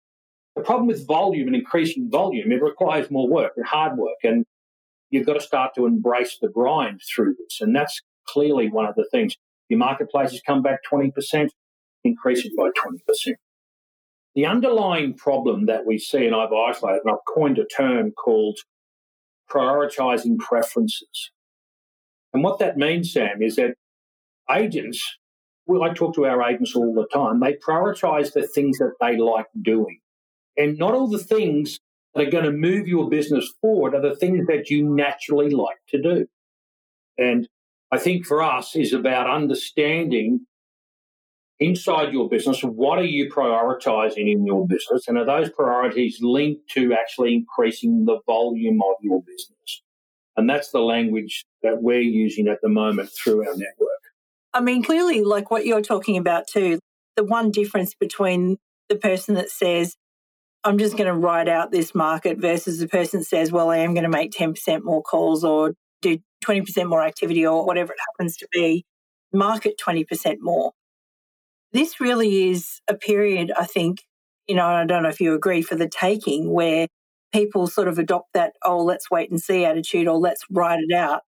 The 0.56 0.62
problem 0.62 0.86
with 0.86 1.06
volume 1.06 1.48
and 1.48 1.56
increasing 1.56 2.10
volume, 2.10 2.52
it 2.52 2.62
requires 2.62 3.10
more 3.10 3.28
work 3.28 3.52
and 3.56 3.66
hard 3.66 3.96
work. 3.96 4.18
And 4.22 4.44
you've 5.10 5.26
got 5.26 5.34
to 5.34 5.40
start 5.40 5.72
to 5.76 5.86
embrace 5.86 6.38
the 6.40 6.48
grind 6.48 7.00
through 7.14 7.34
this. 7.38 7.60
And 7.60 7.74
that's 7.74 8.00
clearly 8.28 8.68
one 8.68 8.86
of 8.86 8.94
the 8.94 9.06
things. 9.10 9.36
Your 9.68 9.78
marketplace 9.78 10.30
has 10.30 10.42
come 10.46 10.62
back 10.62 10.80
20%, 10.90 11.48
increase 12.04 12.44
it 12.44 12.52
by 12.56 12.68
20%. 12.68 13.34
The 14.34 14.46
underlying 14.46 15.14
problem 15.14 15.66
that 15.66 15.86
we 15.86 15.98
see, 15.98 16.26
and 16.26 16.34
I've 16.34 16.52
isolated, 16.52 17.02
and 17.04 17.12
I've 17.12 17.34
coined 17.34 17.58
a 17.58 17.64
term 17.64 18.10
called 18.12 18.58
prioritizing 19.50 20.38
preferences. 20.38 21.30
And 22.34 22.42
what 22.42 22.58
that 22.58 22.76
means, 22.76 23.12
Sam, 23.12 23.40
is 23.42 23.56
that 23.56 23.76
agents, 24.50 25.02
well, 25.66 25.84
I 25.84 25.94
talk 25.94 26.14
to 26.16 26.26
our 26.26 26.42
agents 26.42 26.74
all 26.74 26.92
the 26.92 27.06
time, 27.06 27.40
they 27.40 27.54
prioritize 27.54 28.32
the 28.32 28.46
things 28.46 28.78
that 28.78 28.94
they 29.00 29.16
like 29.16 29.46
doing. 29.62 30.00
And 30.56 30.76
not 30.76 30.94
all 30.94 31.08
the 31.08 31.18
things 31.18 31.78
that 32.14 32.26
are 32.26 32.30
going 32.30 32.44
to 32.44 32.52
move 32.52 32.86
your 32.86 33.08
business 33.08 33.52
forward 33.60 33.94
are 33.94 34.02
the 34.02 34.16
things 34.16 34.46
that 34.48 34.68
you 34.68 34.84
naturally 34.84 35.50
like 35.50 35.78
to 35.88 36.02
do. 36.02 36.26
And 37.16 37.48
I 37.92 37.98
think 37.98 38.26
for 38.26 38.42
us 38.42 38.74
is 38.74 38.92
about 38.92 39.30
understanding 39.30 40.46
inside 41.60 42.12
your 42.12 42.28
business, 42.28 42.62
what 42.62 42.98
are 42.98 43.04
you 43.04 43.30
prioritizing 43.30 44.30
in 44.30 44.44
your 44.44 44.66
business? 44.66 45.06
And 45.06 45.16
are 45.18 45.24
those 45.24 45.50
priorities 45.50 46.18
linked 46.20 46.68
to 46.70 46.92
actually 46.92 47.34
increasing 47.34 48.04
the 48.06 48.18
volume 48.26 48.80
of 48.82 48.96
your 49.02 49.22
business? 49.22 49.83
And 50.36 50.48
that's 50.48 50.70
the 50.70 50.80
language 50.80 51.44
that 51.62 51.82
we're 51.82 52.00
using 52.00 52.48
at 52.48 52.60
the 52.62 52.68
moment 52.68 53.10
through 53.10 53.46
our 53.46 53.54
network. 53.54 53.88
I 54.52 54.60
mean, 54.60 54.82
clearly, 54.82 55.22
like 55.22 55.50
what 55.50 55.66
you're 55.66 55.82
talking 55.82 56.16
about 56.16 56.46
too, 56.46 56.78
the 57.16 57.24
one 57.24 57.50
difference 57.50 57.94
between 57.94 58.58
the 58.88 58.96
person 58.96 59.34
that 59.36 59.50
says, 59.50 59.96
I'm 60.64 60.78
just 60.78 60.96
going 60.96 61.08
to 61.08 61.14
ride 61.14 61.48
out 61.48 61.70
this 61.70 61.94
market 61.94 62.38
versus 62.38 62.78
the 62.78 62.88
person 62.88 63.20
that 63.20 63.26
says, 63.26 63.52
well, 63.52 63.70
I 63.70 63.78
am 63.78 63.94
going 63.94 64.04
to 64.04 64.10
make 64.10 64.32
10% 64.32 64.82
more 64.82 65.02
calls 65.02 65.44
or 65.44 65.74
do 66.02 66.18
20% 66.44 66.88
more 66.88 67.02
activity 67.02 67.46
or 67.46 67.64
whatever 67.66 67.92
it 67.92 67.98
happens 68.10 68.36
to 68.38 68.48
be, 68.52 68.84
market 69.32 69.74
20% 69.84 70.36
more 70.40 70.72
this 71.74 72.00
really 72.00 72.50
is 72.50 72.80
a 72.88 72.94
period, 72.94 73.52
I 73.58 73.66
think, 73.66 73.98
you 74.46 74.54
know, 74.54 74.64
I 74.64 74.86
don't 74.86 75.02
know 75.02 75.08
if 75.08 75.20
you 75.20 75.34
agree, 75.34 75.60
for 75.60 75.74
the 75.74 75.88
taking 75.88 76.50
where 76.52 76.86
people 77.34 77.66
sort 77.66 77.88
of 77.88 77.98
adopt 77.98 78.32
that, 78.32 78.52
oh, 78.62 78.82
let's 78.82 79.10
wait 79.10 79.28
and 79.28 79.40
see 79.40 79.64
attitude 79.64 80.06
or 80.06 80.16
let's 80.16 80.44
write 80.50 80.78
it 80.88 80.94
out. 80.94 81.22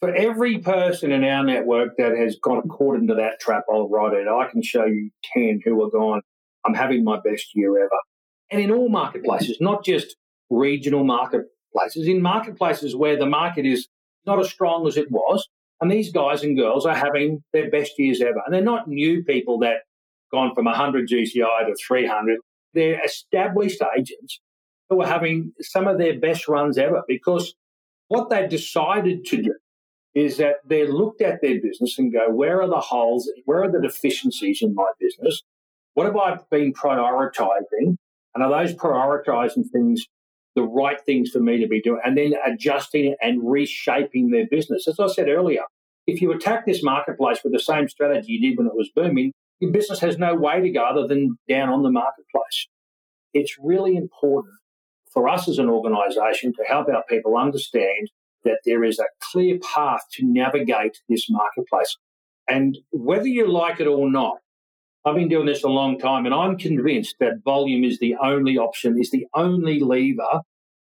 For 0.00 0.14
every 0.14 0.58
person 0.58 1.10
in 1.10 1.24
our 1.24 1.42
network 1.42 1.96
that 1.96 2.16
has 2.16 2.36
got 2.42 2.68
caught 2.68 2.96
into 2.96 3.14
that 3.14 3.40
trap, 3.40 3.64
I'll 3.72 3.88
write 3.88 4.12
it. 4.12 4.28
I 4.28 4.48
can 4.50 4.62
show 4.62 4.84
you 4.84 5.10
10 5.34 5.60
who 5.64 5.82
are 5.82 5.90
gone, 5.90 6.20
I'm 6.66 6.74
having 6.74 7.02
my 7.02 7.18
best 7.24 7.48
year 7.54 7.78
ever. 7.78 7.98
And 8.50 8.60
in 8.60 8.70
all 8.70 8.90
marketplaces, 8.90 9.56
not 9.60 9.84
just 9.84 10.16
regional 10.50 11.04
marketplaces, 11.04 12.06
in 12.06 12.20
marketplaces 12.20 12.94
where 12.94 13.18
the 13.18 13.26
market 13.26 13.64
is 13.64 13.88
not 14.26 14.38
as 14.38 14.50
strong 14.50 14.86
as 14.86 14.98
it 14.98 15.10
was, 15.10 15.48
and 15.80 15.90
these 15.90 16.12
guys 16.12 16.42
and 16.42 16.58
girls 16.58 16.84
are 16.84 16.94
having 16.94 17.42
their 17.54 17.70
best 17.70 17.92
years 17.98 18.20
ever. 18.20 18.42
And 18.44 18.54
they're 18.54 18.60
not 18.60 18.86
new 18.86 19.24
people 19.24 19.58
that 19.60 19.78
gone 20.30 20.54
from 20.54 20.66
100 20.66 21.08
GCI 21.08 21.66
to 21.66 21.74
300. 21.86 22.38
They're 22.74 23.02
established 23.02 23.80
agents 23.96 24.40
who 24.90 25.00
are 25.00 25.06
having 25.06 25.52
some 25.60 25.86
of 25.86 25.98
their 25.98 26.18
best 26.18 26.48
runs 26.48 26.76
ever 26.76 27.02
because 27.06 27.54
what 28.08 28.28
they've 28.28 28.50
decided 28.50 29.24
to 29.26 29.40
do 29.40 29.54
is 30.14 30.38
that 30.38 30.56
they 30.66 30.86
looked 30.86 31.22
at 31.22 31.40
their 31.40 31.60
business 31.60 31.96
and 31.96 32.12
go, 32.12 32.28
where 32.28 32.60
are 32.60 32.68
the 32.68 32.80
holes? 32.80 33.30
Where 33.44 33.62
are 33.62 33.70
the 33.70 33.80
deficiencies 33.80 34.60
in 34.60 34.74
my 34.74 34.90
business? 34.98 35.42
What 35.94 36.06
have 36.06 36.16
I 36.16 36.38
been 36.50 36.72
prioritizing? 36.72 37.96
And 38.34 38.44
are 38.44 38.50
those 38.50 38.74
prioritizing 38.74 39.70
things 39.72 40.04
the 40.56 40.62
right 40.62 41.00
things 41.00 41.30
for 41.30 41.38
me 41.38 41.60
to 41.60 41.68
be 41.68 41.80
doing? 41.80 42.00
And 42.04 42.18
then 42.18 42.34
adjusting 42.44 43.14
and 43.22 43.48
reshaping 43.48 44.30
their 44.30 44.48
business. 44.50 44.88
As 44.88 44.98
I 44.98 45.06
said 45.06 45.28
earlier, 45.28 45.62
if 46.08 46.20
you 46.20 46.32
attack 46.32 46.66
this 46.66 46.82
marketplace 46.82 47.38
with 47.44 47.52
the 47.52 47.60
same 47.60 47.88
strategy 47.88 48.32
you 48.32 48.50
did 48.50 48.58
when 48.58 48.66
it 48.66 48.74
was 48.74 48.90
booming, 48.94 49.32
your 49.60 49.70
business 49.70 50.00
has 50.00 50.18
no 50.18 50.34
way 50.34 50.60
to 50.60 50.70
go 50.70 50.82
other 50.82 51.06
than 51.06 51.36
down 51.48 51.68
on 51.68 51.84
the 51.84 51.90
marketplace. 51.90 52.66
It's 53.32 53.56
really 53.60 53.94
important 53.94 54.54
for 55.12 55.28
us 55.28 55.48
as 55.48 55.58
an 55.58 55.68
organization 55.68 56.52
to 56.54 56.64
help 56.64 56.88
our 56.88 57.04
people 57.08 57.36
understand 57.36 58.10
that 58.44 58.60
there 58.64 58.84
is 58.84 58.98
a 58.98 59.04
clear 59.32 59.58
path 59.58 60.00
to 60.12 60.24
navigate 60.24 60.98
this 61.08 61.26
marketplace. 61.28 61.96
And 62.48 62.78
whether 62.90 63.26
you 63.26 63.50
like 63.50 63.80
it 63.80 63.86
or 63.86 64.10
not, 64.10 64.38
I've 65.04 65.14
been 65.14 65.28
doing 65.28 65.46
this 65.46 65.64
a 65.64 65.68
long 65.68 65.98
time 65.98 66.26
and 66.26 66.34
I'm 66.34 66.58
convinced 66.58 67.16
that 67.20 67.42
volume 67.44 67.84
is 67.84 67.98
the 67.98 68.16
only 68.22 68.58
option, 68.58 68.98
is 68.98 69.10
the 69.10 69.26
only 69.34 69.80
lever 69.80 70.40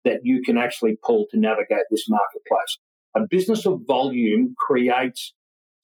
that 0.05 0.19
you 0.23 0.41
can 0.41 0.57
actually 0.57 0.97
pull 1.03 1.25
to 1.31 1.39
navigate 1.39 1.85
this 1.91 2.07
marketplace. 2.07 2.77
A 3.15 3.21
business 3.29 3.65
of 3.65 3.81
volume 3.87 4.55
creates 4.57 5.33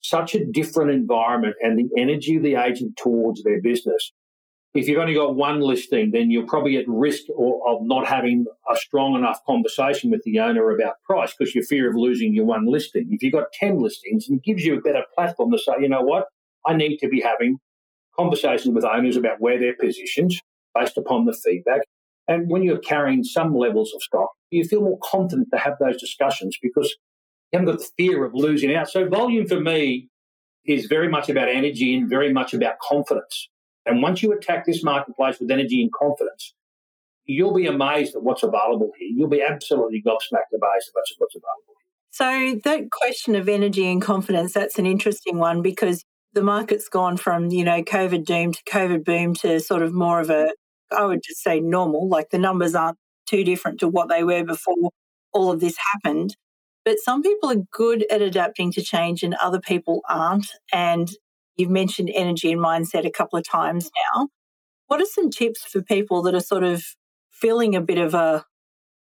such 0.00 0.34
a 0.34 0.44
different 0.44 0.90
environment 0.90 1.54
and 1.60 1.78
the 1.78 1.88
energy 2.00 2.36
of 2.36 2.42
the 2.42 2.56
agent 2.56 2.96
towards 2.96 3.42
their 3.42 3.60
business 3.60 4.12
if 4.74 4.88
you've 4.88 4.98
only 4.98 5.14
got 5.14 5.36
one 5.36 5.60
listing, 5.60 6.12
then 6.12 6.30
you're 6.30 6.46
probably 6.46 6.76
at 6.78 6.88
risk 6.88 7.24
of 7.38 7.82
not 7.82 8.06
having 8.06 8.46
a 8.70 8.76
strong 8.76 9.14
enough 9.14 9.40
conversation 9.46 10.10
with 10.10 10.22
the 10.24 10.38
owner 10.38 10.70
about 10.70 10.94
price 11.04 11.34
because 11.36 11.54
you 11.54 11.62
fear 11.62 11.90
of 11.90 11.96
losing 11.96 12.34
your 12.34 12.46
one 12.46 12.66
listing. 12.66 13.08
If 13.10 13.22
you've 13.22 13.34
got 13.34 13.52
10 13.60 13.80
listings, 13.80 14.26
it 14.28 14.42
gives 14.42 14.64
you 14.64 14.78
a 14.78 14.80
better 14.80 15.02
platform 15.14 15.52
to 15.52 15.58
say, 15.58 15.72
you 15.80 15.88
know 15.88 16.00
what, 16.00 16.24
I 16.66 16.74
need 16.74 16.98
to 16.98 17.08
be 17.08 17.20
having 17.20 17.58
conversations 18.16 18.74
with 18.74 18.84
owners 18.84 19.16
about 19.16 19.40
where 19.40 19.58
they're 19.58 19.76
positioned 19.76 20.32
based 20.74 20.96
upon 20.96 21.26
the 21.26 21.34
feedback. 21.34 21.82
And 22.26 22.48
when 22.48 22.62
you're 22.62 22.78
carrying 22.78 23.24
some 23.24 23.54
levels 23.54 23.92
of 23.94 24.02
stock, 24.02 24.30
you 24.50 24.64
feel 24.64 24.80
more 24.80 24.98
confident 25.02 25.48
to 25.52 25.58
have 25.58 25.74
those 25.80 26.00
discussions 26.00 26.56
because 26.62 26.94
you 27.52 27.58
haven't 27.58 27.74
got 27.74 27.80
the 27.80 27.90
fear 27.98 28.24
of 28.24 28.32
losing 28.32 28.74
out. 28.74 28.88
So 28.88 29.06
volume 29.06 29.46
for 29.46 29.60
me 29.60 30.08
is 30.64 30.86
very 30.86 31.08
much 31.08 31.28
about 31.28 31.48
energy 31.48 31.94
and 31.94 32.08
very 32.08 32.32
much 32.32 32.54
about 32.54 32.78
confidence. 32.78 33.48
And 33.84 34.02
once 34.02 34.22
you 34.22 34.32
attack 34.32 34.66
this 34.66 34.84
marketplace 34.84 35.40
with 35.40 35.50
energy 35.50 35.82
and 35.82 35.92
confidence, 35.92 36.54
you'll 37.24 37.54
be 37.54 37.66
amazed 37.66 38.14
at 38.14 38.22
what's 38.22 38.42
available 38.42 38.92
here. 38.98 39.08
You'll 39.12 39.28
be 39.28 39.42
absolutely 39.42 40.02
gobsmacked 40.02 40.52
amazed 40.52 40.90
at 40.90 40.94
what's 41.18 41.34
available. 41.34 41.72
So 42.10 42.60
that 42.64 42.90
question 42.90 43.34
of 43.34 43.48
energy 43.48 43.90
and 43.90 44.02
confidence, 44.02 44.52
that's 44.52 44.78
an 44.78 44.86
interesting 44.86 45.38
one 45.38 45.62
because 45.62 46.04
the 46.34 46.42
market's 46.42 46.88
gone 46.88 47.16
from, 47.16 47.50
you 47.50 47.64
know, 47.64 47.82
COVID 47.82 48.24
doom 48.24 48.52
to 48.52 48.62
COVID 48.64 49.04
boom 49.04 49.34
to 49.36 49.60
sort 49.60 49.82
of 49.82 49.92
more 49.94 50.20
of 50.20 50.30
a, 50.30 50.52
I 50.90 51.04
would 51.04 51.22
just 51.22 51.42
say 51.42 51.60
normal, 51.60 52.08
like 52.08 52.30
the 52.30 52.38
numbers 52.38 52.74
aren't 52.74 52.98
too 53.26 53.44
different 53.44 53.80
to 53.80 53.88
what 53.88 54.08
they 54.08 54.24
were 54.24 54.44
before 54.44 54.90
all 55.32 55.52
of 55.52 55.60
this 55.60 55.76
happened. 55.92 56.36
But 56.84 56.98
some 56.98 57.22
people 57.22 57.50
are 57.50 57.64
good 57.72 58.04
at 58.10 58.20
adapting 58.20 58.72
to 58.72 58.82
change 58.82 59.22
and 59.22 59.34
other 59.34 59.60
people 59.60 60.02
aren't. 60.08 60.48
And 60.72 61.08
You've 61.56 61.70
mentioned 61.70 62.10
energy 62.14 62.52
and 62.52 62.60
mindset 62.60 63.06
a 63.06 63.10
couple 63.10 63.38
of 63.38 63.46
times 63.46 63.90
now. 64.14 64.28
What 64.86 65.00
are 65.00 65.06
some 65.06 65.30
tips 65.30 65.64
for 65.64 65.82
people 65.82 66.22
that 66.22 66.34
are 66.34 66.40
sort 66.40 66.64
of 66.64 66.84
feeling 67.30 67.74
a 67.74 67.80
bit 67.80 67.98
of 67.98 68.14
a, 68.14 68.44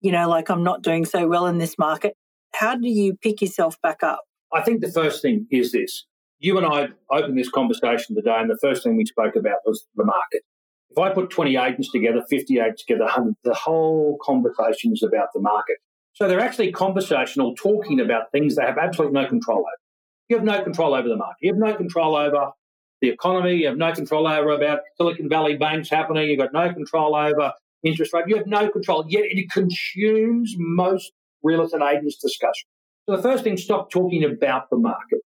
you 0.00 0.12
know, 0.12 0.28
like 0.28 0.50
I'm 0.50 0.62
not 0.62 0.82
doing 0.82 1.04
so 1.04 1.26
well 1.26 1.46
in 1.46 1.58
this 1.58 1.78
market? 1.78 2.14
How 2.54 2.76
do 2.76 2.88
you 2.88 3.16
pick 3.16 3.40
yourself 3.42 3.80
back 3.82 4.02
up? 4.02 4.20
I 4.52 4.62
think 4.62 4.80
the 4.80 4.90
first 4.90 5.22
thing 5.22 5.46
is 5.50 5.72
this. 5.72 6.04
You 6.38 6.58
and 6.58 6.66
I 6.66 6.88
opened 7.10 7.38
this 7.38 7.50
conversation 7.50 8.14
today, 8.14 8.36
and 8.36 8.50
the 8.50 8.58
first 8.60 8.82
thing 8.82 8.96
we 8.96 9.06
spoke 9.06 9.34
about 9.34 9.58
was 9.64 9.86
the 9.96 10.04
market. 10.04 10.42
If 10.90 10.98
I 10.98 11.12
put 11.12 11.30
20 11.30 11.56
agents 11.56 11.90
together, 11.90 12.22
50 12.28 12.58
agents 12.60 12.84
together, 12.84 13.04
100, 13.04 13.34
the 13.42 13.54
whole 13.54 14.18
conversation 14.22 14.92
is 14.92 15.02
about 15.02 15.28
the 15.34 15.40
market. 15.40 15.78
So 16.12 16.28
they're 16.28 16.40
actually 16.40 16.70
conversational, 16.70 17.54
talking 17.56 17.98
about 17.98 18.30
things 18.30 18.54
they 18.54 18.62
have 18.62 18.78
absolutely 18.78 19.20
no 19.20 19.28
control 19.28 19.58
over. 19.58 19.83
You 20.28 20.36
have 20.36 20.44
no 20.44 20.62
control 20.62 20.94
over 20.94 21.08
the 21.08 21.16
market. 21.16 21.38
You 21.40 21.52
have 21.52 21.58
no 21.60 21.74
control 21.74 22.16
over 22.16 22.52
the 23.00 23.10
economy. 23.10 23.56
You 23.56 23.68
have 23.68 23.76
no 23.76 23.92
control 23.92 24.26
over 24.26 24.50
about 24.50 24.80
Silicon 24.96 25.28
Valley 25.28 25.56
banks 25.56 25.90
happening. 25.90 26.28
You've 26.28 26.38
got 26.38 26.52
no 26.52 26.72
control 26.72 27.14
over 27.14 27.52
interest 27.82 28.12
rate. 28.12 28.24
You 28.28 28.36
have 28.36 28.46
no 28.46 28.68
control. 28.70 29.04
Yet 29.08 29.24
it 29.26 29.50
consumes 29.50 30.54
most 30.56 31.12
real 31.42 31.62
estate 31.62 31.82
agents' 31.82 32.16
discussion. 32.16 32.68
So 33.06 33.16
the 33.16 33.22
first 33.22 33.44
thing, 33.44 33.58
stop 33.58 33.90
talking 33.90 34.24
about 34.24 34.70
the 34.70 34.78
market. 34.78 35.20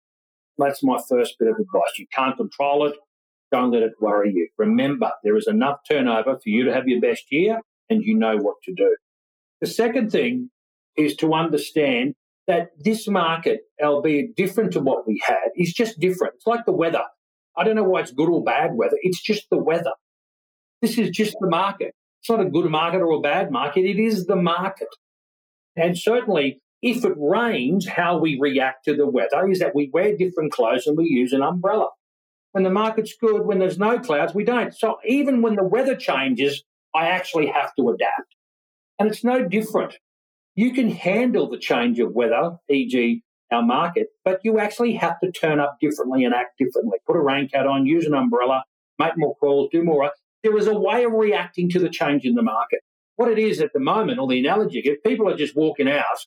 That's 0.59 0.83
my 0.83 0.99
first 1.09 1.37
bit 1.39 1.49
of 1.49 1.55
advice. 1.55 1.99
You 1.99 2.07
can't 2.13 2.37
control 2.37 2.87
it. 2.87 2.97
Don't 3.53 3.71
let 3.71 3.83
it 3.83 3.93
worry 4.01 4.33
you. 4.35 4.49
Remember, 4.59 5.13
there 5.23 5.37
is 5.37 5.47
enough 5.47 5.79
turnover 5.89 6.35
for 6.35 6.49
you 6.49 6.65
to 6.65 6.75
have 6.75 6.89
your 6.89 7.01
best 7.01 7.25
year 7.31 7.61
and 7.89 8.03
you 8.03 8.17
know 8.17 8.37
what 8.37 8.57
to 8.65 8.75
do. 8.75 8.97
The 9.61 9.69
second 9.69 10.11
thing 10.11 10.51
is 10.97 11.15
to 11.17 11.33
understand 11.33 12.15
that 12.49 12.71
this 12.79 13.07
market, 13.07 13.61
albeit 13.81 14.35
different 14.35 14.73
to 14.73 14.81
what 14.81 15.07
we 15.07 15.23
had, 15.25 15.51
is 15.55 15.73
just 15.73 16.01
different. 16.01 16.35
It's 16.37 16.47
like 16.47 16.65
the 16.65 16.73
weather. 16.73 17.05
I 17.57 17.63
don't 17.63 17.77
know 17.77 17.85
why 17.85 18.01
it's 18.01 18.11
good 18.11 18.29
or 18.29 18.43
bad 18.43 18.71
weather. 18.75 18.97
It's 19.03 19.21
just 19.21 19.49
the 19.51 19.59
weather. 19.59 19.93
This 20.81 20.99
is 20.99 21.11
just 21.11 21.37
the 21.41 21.49
market. 21.49 21.95
It's 22.21 22.31
not 22.31 22.41
a 22.41 22.49
good 22.49 22.71
market 22.71 23.01
or 23.01 23.13
a 23.13 23.21
bad 23.21 23.51
market. 23.51 23.85
It 23.85 23.99
is 23.99 24.27
the 24.27 24.37
market. 24.37 24.89
And 25.77 25.97
certainly, 25.97 26.61
if 26.81 27.05
it 27.05 27.13
rains, 27.17 27.87
how 27.87 28.19
we 28.19 28.39
react 28.41 28.87
to 28.87 28.97
the 28.97 29.07
weather 29.07 29.49
is 29.49 29.59
that 29.59 29.75
we 29.75 29.91
wear 29.93 30.17
different 30.17 30.53
clothes 30.53 30.87
and 30.87 30.97
we 30.97 31.05
use 31.05 31.33
an 31.33 31.43
umbrella. 31.43 31.91
When 32.53 32.65
the 32.65 32.71
market's 32.71 33.15
good, 33.21 33.45
when 33.45 33.59
there's 33.59 33.79
no 33.79 33.99
clouds, 33.99 34.35
we 34.35 34.45
don't. 34.45 34.75
So 34.75 34.97
even 35.07 35.43
when 35.43 35.57
the 35.57 35.65
weather 35.65 35.95
changes, 35.95 36.65
I 36.95 37.09
actually 37.09 37.49
have 37.49 37.73
to 37.79 37.91
adapt. 37.91 38.35
And 38.99 39.11
it's 39.11 39.23
no 39.23 39.47
different 39.47 39.99
you 40.59 40.73
can 40.73 40.91
handle 40.91 41.49
the 41.49 41.57
change 41.57 42.01
of 42.01 42.17
weather, 42.17 42.57
e.g., 42.69 43.23
our 43.53 43.63
market, 43.63 44.09
but 44.25 44.41
you 44.43 44.59
actually 44.59 44.93
have 44.93 45.21
to 45.21 45.31
turn 45.31 45.61
up 45.61 45.77
differently 45.81 46.25
and 46.25 46.35
act 46.35 46.59
differently. 46.59 46.99
Put 47.07 47.15
a 47.15 47.21
raincoat 47.21 47.65
on, 47.65 47.87
use 47.87 48.07
an 48.07 48.13
umbrella, 48.13 48.65
make 48.99 49.13
more 49.17 49.37
calls, 49.37 49.69
do 49.71 49.85
more. 49.85 50.11
There 50.43 50.59
is 50.59 50.67
a 50.67 50.77
way 50.77 51.05
of 51.05 51.13
reacting 51.13 51.71
to 51.71 51.79
the 51.79 51.89
change 51.89 52.25
in 52.25 52.35
the 52.35 52.43
market. 52.43 52.81
What 53.15 53.31
it 53.31 53.39
is 53.39 53.61
at 53.61 53.73
the 53.73 53.79
moment, 53.79 54.19
or 54.19 54.27
the 54.27 54.41
analogy, 54.41 54.81
if 54.81 55.01
people 55.05 55.29
are 55.29 55.37
just 55.37 55.55
walking 55.55 55.89
out 55.89 56.27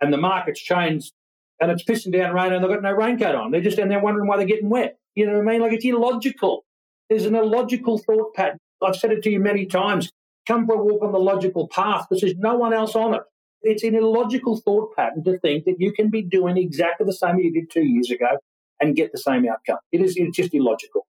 and 0.00 0.12
the 0.12 0.18
market's 0.18 0.60
changed 0.60 1.12
and 1.60 1.72
it's 1.72 1.82
pissing 1.82 2.12
down 2.12 2.32
rain 2.32 2.52
and 2.52 2.62
they've 2.62 2.70
got 2.70 2.80
no 2.80 2.92
raincoat 2.92 3.34
on, 3.34 3.50
they're 3.50 3.60
just 3.60 3.78
down 3.78 3.88
there 3.88 3.98
wondering 3.98 4.28
why 4.28 4.36
they're 4.36 4.46
getting 4.46 4.70
wet. 4.70 4.98
You 5.16 5.26
know 5.26 5.32
what 5.32 5.48
I 5.48 5.50
mean? 5.50 5.62
Like 5.62 5.72
it's 5.72 5.84
illogical. 5.84 6.64
There's 7.10 7.26
an 7.26 7.34
illogical 7.34 7.98
thought 7.98 8.34
pattern. 8.34 8.58
I've 8.80 8.94
said 8.94 9.10
it 9.10 9.24
to 9.24 9.30
you 9.30 9.40
many 9.40 9.66
times. 9.66 10.10
Come 10.46 10.64
for 10.64 10.76
a 10.76 10.84
walk 10.84 11.02
on 11.02 11.10
the 11.10 11.18
logical 11.18 11.66
path 11.66 12.06
because 12.08 12.20
there's 12.20 12.36
no 12.36 12.54
one 12.54 12.72
else 12.72 12.94
on 12.94 13.14
it 13.14 13.22
it's 13.64 13.82
an 13.82 13.94
illogical 13.94 14.56
thought 14.56 14.94
pattern 14.96 15.24
to 15.24 15.38
think 15.38 15.64
that 15.64 15.76
you 15.78 15.92
can 15.92 16.10
be 16.10 16.22
doing 16.22 16.56
exactly 16.56 17.06
the 17.06 17.12
same 17.12 17.38
you 17.38 17.52
did 17.52 17.70
two 17.70 17.84
years 17.84 18.10
ago 18.10 18.38
and 18.80 18.96
get 18.96 19.12
the 19.12 19.18
same 19.18 19.46
outcome. 19.48 19.78
It 19.92 20.00
is 20.00 20.16
it's 20.16 20.36
just 20.36 20.54
illogical. 20.54 21.06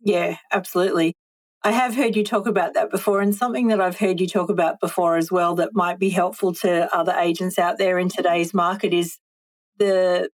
Yeah, 0.00 0.36
absolutely. 0.52 1.14
I 1.62 1.72
have 1.72 1.94
heard 1.94 2.14
you 2.14 2.24
talk 2.24 2.46
about 2.46 2.74
that 2.74 2.90
before, 2.90 3.22
and 3.22 3.34
something 3.34 3.68
that 3.68 3.80
I've 3.80 3.98
heard 3.98 4.20
you 4.20 4.26
talk 4.26 4.50
about 4.50 4.80
before 4.80 5.16
as 5.16 5.32
well 5.32 5.54
that 5.54 5.70
might 5.72 5.98
be 5.98 6.10
helpful 6.10 6.52
to 6.56 6.94
other 6.94 7.14
agents 7.18 7.58
out 7.58 7.78
there 7.78 7.98
in 7.98 8.10
today's 8.10 8.52
market 8.52 8.92
is 8.92 9.18
the 9.78 10.28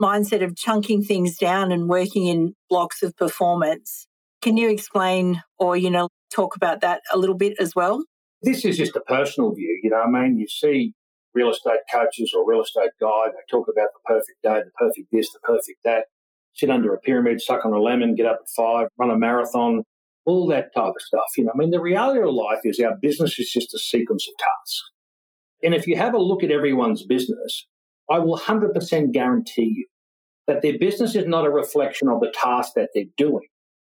mindset 0.00 0.44
of 0.44 0.56
chunking 0.56 1.02
things 1.02 1.36
down 1.36 1.72
and 1.72 1.88
working 1.88 2.26
in 2.26 2.54
blocks 2.70 3.02
of 3.02 3.16
performance. 3.16 4.06
Can 4.42 4.56
you 4.56 4.70
explain 4.70 5.42
or, 5.58 5.76
you 5.76 5.90
know, 5.90 6.08
talk 6.32 6.54
about 6.54 6.82
that 6.82 7.00
a 7.12 7.18
little 7.18 7.34
bit 7.34 7.56
as 7.58 7.74
well? 7.74 8.04
This 8.42 8.64
is 8.64 8.76
just 8.76 8.94
a 8.94 9.00
personal 9.00 9.52
view. 9.54 9.80
You 9.82 9.90
know, 9.90 10.02
I 10.02 10.08
mean, 10.08 10.38
you 10.38 10.46
see 10.46 10.94
real 11.36 11.50
estate 11.50 11.80
coaches 11.92 12.32
or 12.34 12.48
real 12.48 12.62
estate 12.62 12.90
guy. 13.00 13.26
They 13.26 13.44
talk 13.50 13.68
about 13.68 13.88
the 13.92 14.00
perfect 14.06 14.42
day, 14.42 14.62
the 14.64 14.72
perfect 14.76 15.08
this, 15.12 15.30
the 15.32 15.38
perfect 15.40 15.78
that. 15.84 16.06
Sit 16.54 16.70
under 16.70 16.94
a 16.94 16.98
pyramid, 16.98 17.42
suck 17.42 17.66
on 17.66 17.74
a 17.74 17.78
lemon, 17.78 18.14
get 18.14 18.24
up 18.24 18.38
at 18.40 18.48
five, 18.56 18.88
run 18.98 19.10
a 19.10 19.18
marathon, 19.18 19.82
all 20.24 20.46
that 20.46 20.74
type 20.74 20.88
of 20.88 21.00
stuff. 21.00 21.26
You 21.36 21.44
know, 21.44 21.52
I 21.54 21.58
mean, 21.58 21.70
the 21.70 21.82
reality 21.82 22.20
of 22.20 22.32
life 22.32 22.60
is 22.64 22.80
our 22.80 22.96
business 22.96 23.38
is 23.38 23.50
just 23.50 23.74
a 23.74 23.78
sequence 23.78 24.26
of 24.26 24.34
tasks. 24.38 24.82
And 25.62 25.74
if 25.74 25.86
you 25.86 25.96
have 25.98 26.14
a 26.14 26.18
look 26.18 26.42
at 26.42 26.50
everyone's 26.50 27.04
business, 27.04 27.66
I 28.10 28.20
will 28.20 28.38
100% 28.38 29.12
guarantee 29.12 29.74
you 29.76 29.86
that 30.46 30.62
their 30.62 30.78
business 30.78 31.14
is 31.14 31.26
not 31.26 31.44
a 31.44 31.50
reflection 31.50 32.08
of 32.08 32.20
the 32.20 32.32
task 32.32 32.72
that 32.76 32.88
they're 32.94 33.04
doing. 33.18 33.46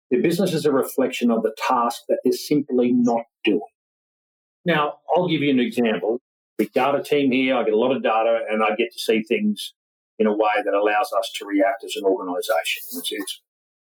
Their 0.09 0.21
business 0.21 0.53
is 0.53 0.65
a 0.65 0.71
reflection 0.71 1.29
of 1.29 1.43
the 1.43 1.55
task 1.67 2.01
that 2.09 2.19
they're 2.23 2.33
simply 2.33 2.91
not 2.93 3.23
doing. 3.43 3.61
Now, 4.65 4.95
I'll 5.15 5.27
give 5.27 5.41
you 5.41 5.51
an 5.51 5.59
example. 5.59 6.19
Big 6.57 6.71
data 6.73 7.03
team 7.03 7.31
here, 7.31 7.55
I 7.55 7.63
get 7.63 7.73
a 7.73 7.77
lot 7.77 7.95
of 7.95 8.01
data 8.01 8.39
and 8.49 8.63
I 8.63 8.75
get 8.75 8.91
to 8.93 8.99
see 8.99 9.23
things 9.23 9.73
in 10.17 10.27
a 10.27 10.33
way 10.33 10.61
that 10.63 10.73
allows 10.73 11.11
us 11.17 11.31
to 11.35 11.45
react 11.45 11.83
as 11.83 11.95
an 11.97 12.05
organisation. 12.05 12.83
Which 12.93 13.11
is, 13.11 13.41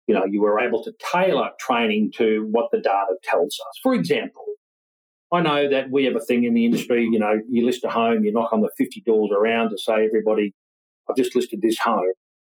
you 0.07 0.15
know, 0.15 0.25
you 0.25 0.41
were 0.41 0.59
able 0.61 0.83
to 0.85 0.93
tailor 1.13 1.51
training 1.61 2.13
to 2.17 2.49
what 2.51 2.71
the 2.73 2.79
data 2.79 3.17
tells 3.23 3.59
us. 3.69 3.81
For 3.83 3.95
example, 3.95 4.45
I 5.33 5.41
know 5.41 5.69
that 5.69 5.91
we 5.91 6.05
have 6.05 6.17
a 6.17 6.21
thing 6.21 6.45
in 6.45 6.55
the 6.55 6.65
industry, 6.65 7.09
you 7.11 7.19
know, 7.19 7.41
you 7.51 7.67
list 7.67 7.85
a 7.85 7.91
home, 7.91 8.25
you 8.25 8.33
knock 8.33 8.53
on 8.53 8.61
the 8.61 8.71
50 8.79 9.03
doors 9.05 9.31
around 9.37 9.71
to 9.71 9.79
say, 9.79 10.05
everybody, 10.05 10.55
I've 11.09 11.17
just 11.17 11.35
listed 11.35 11.61
this 11.61 11.79
home. 11.79 12.13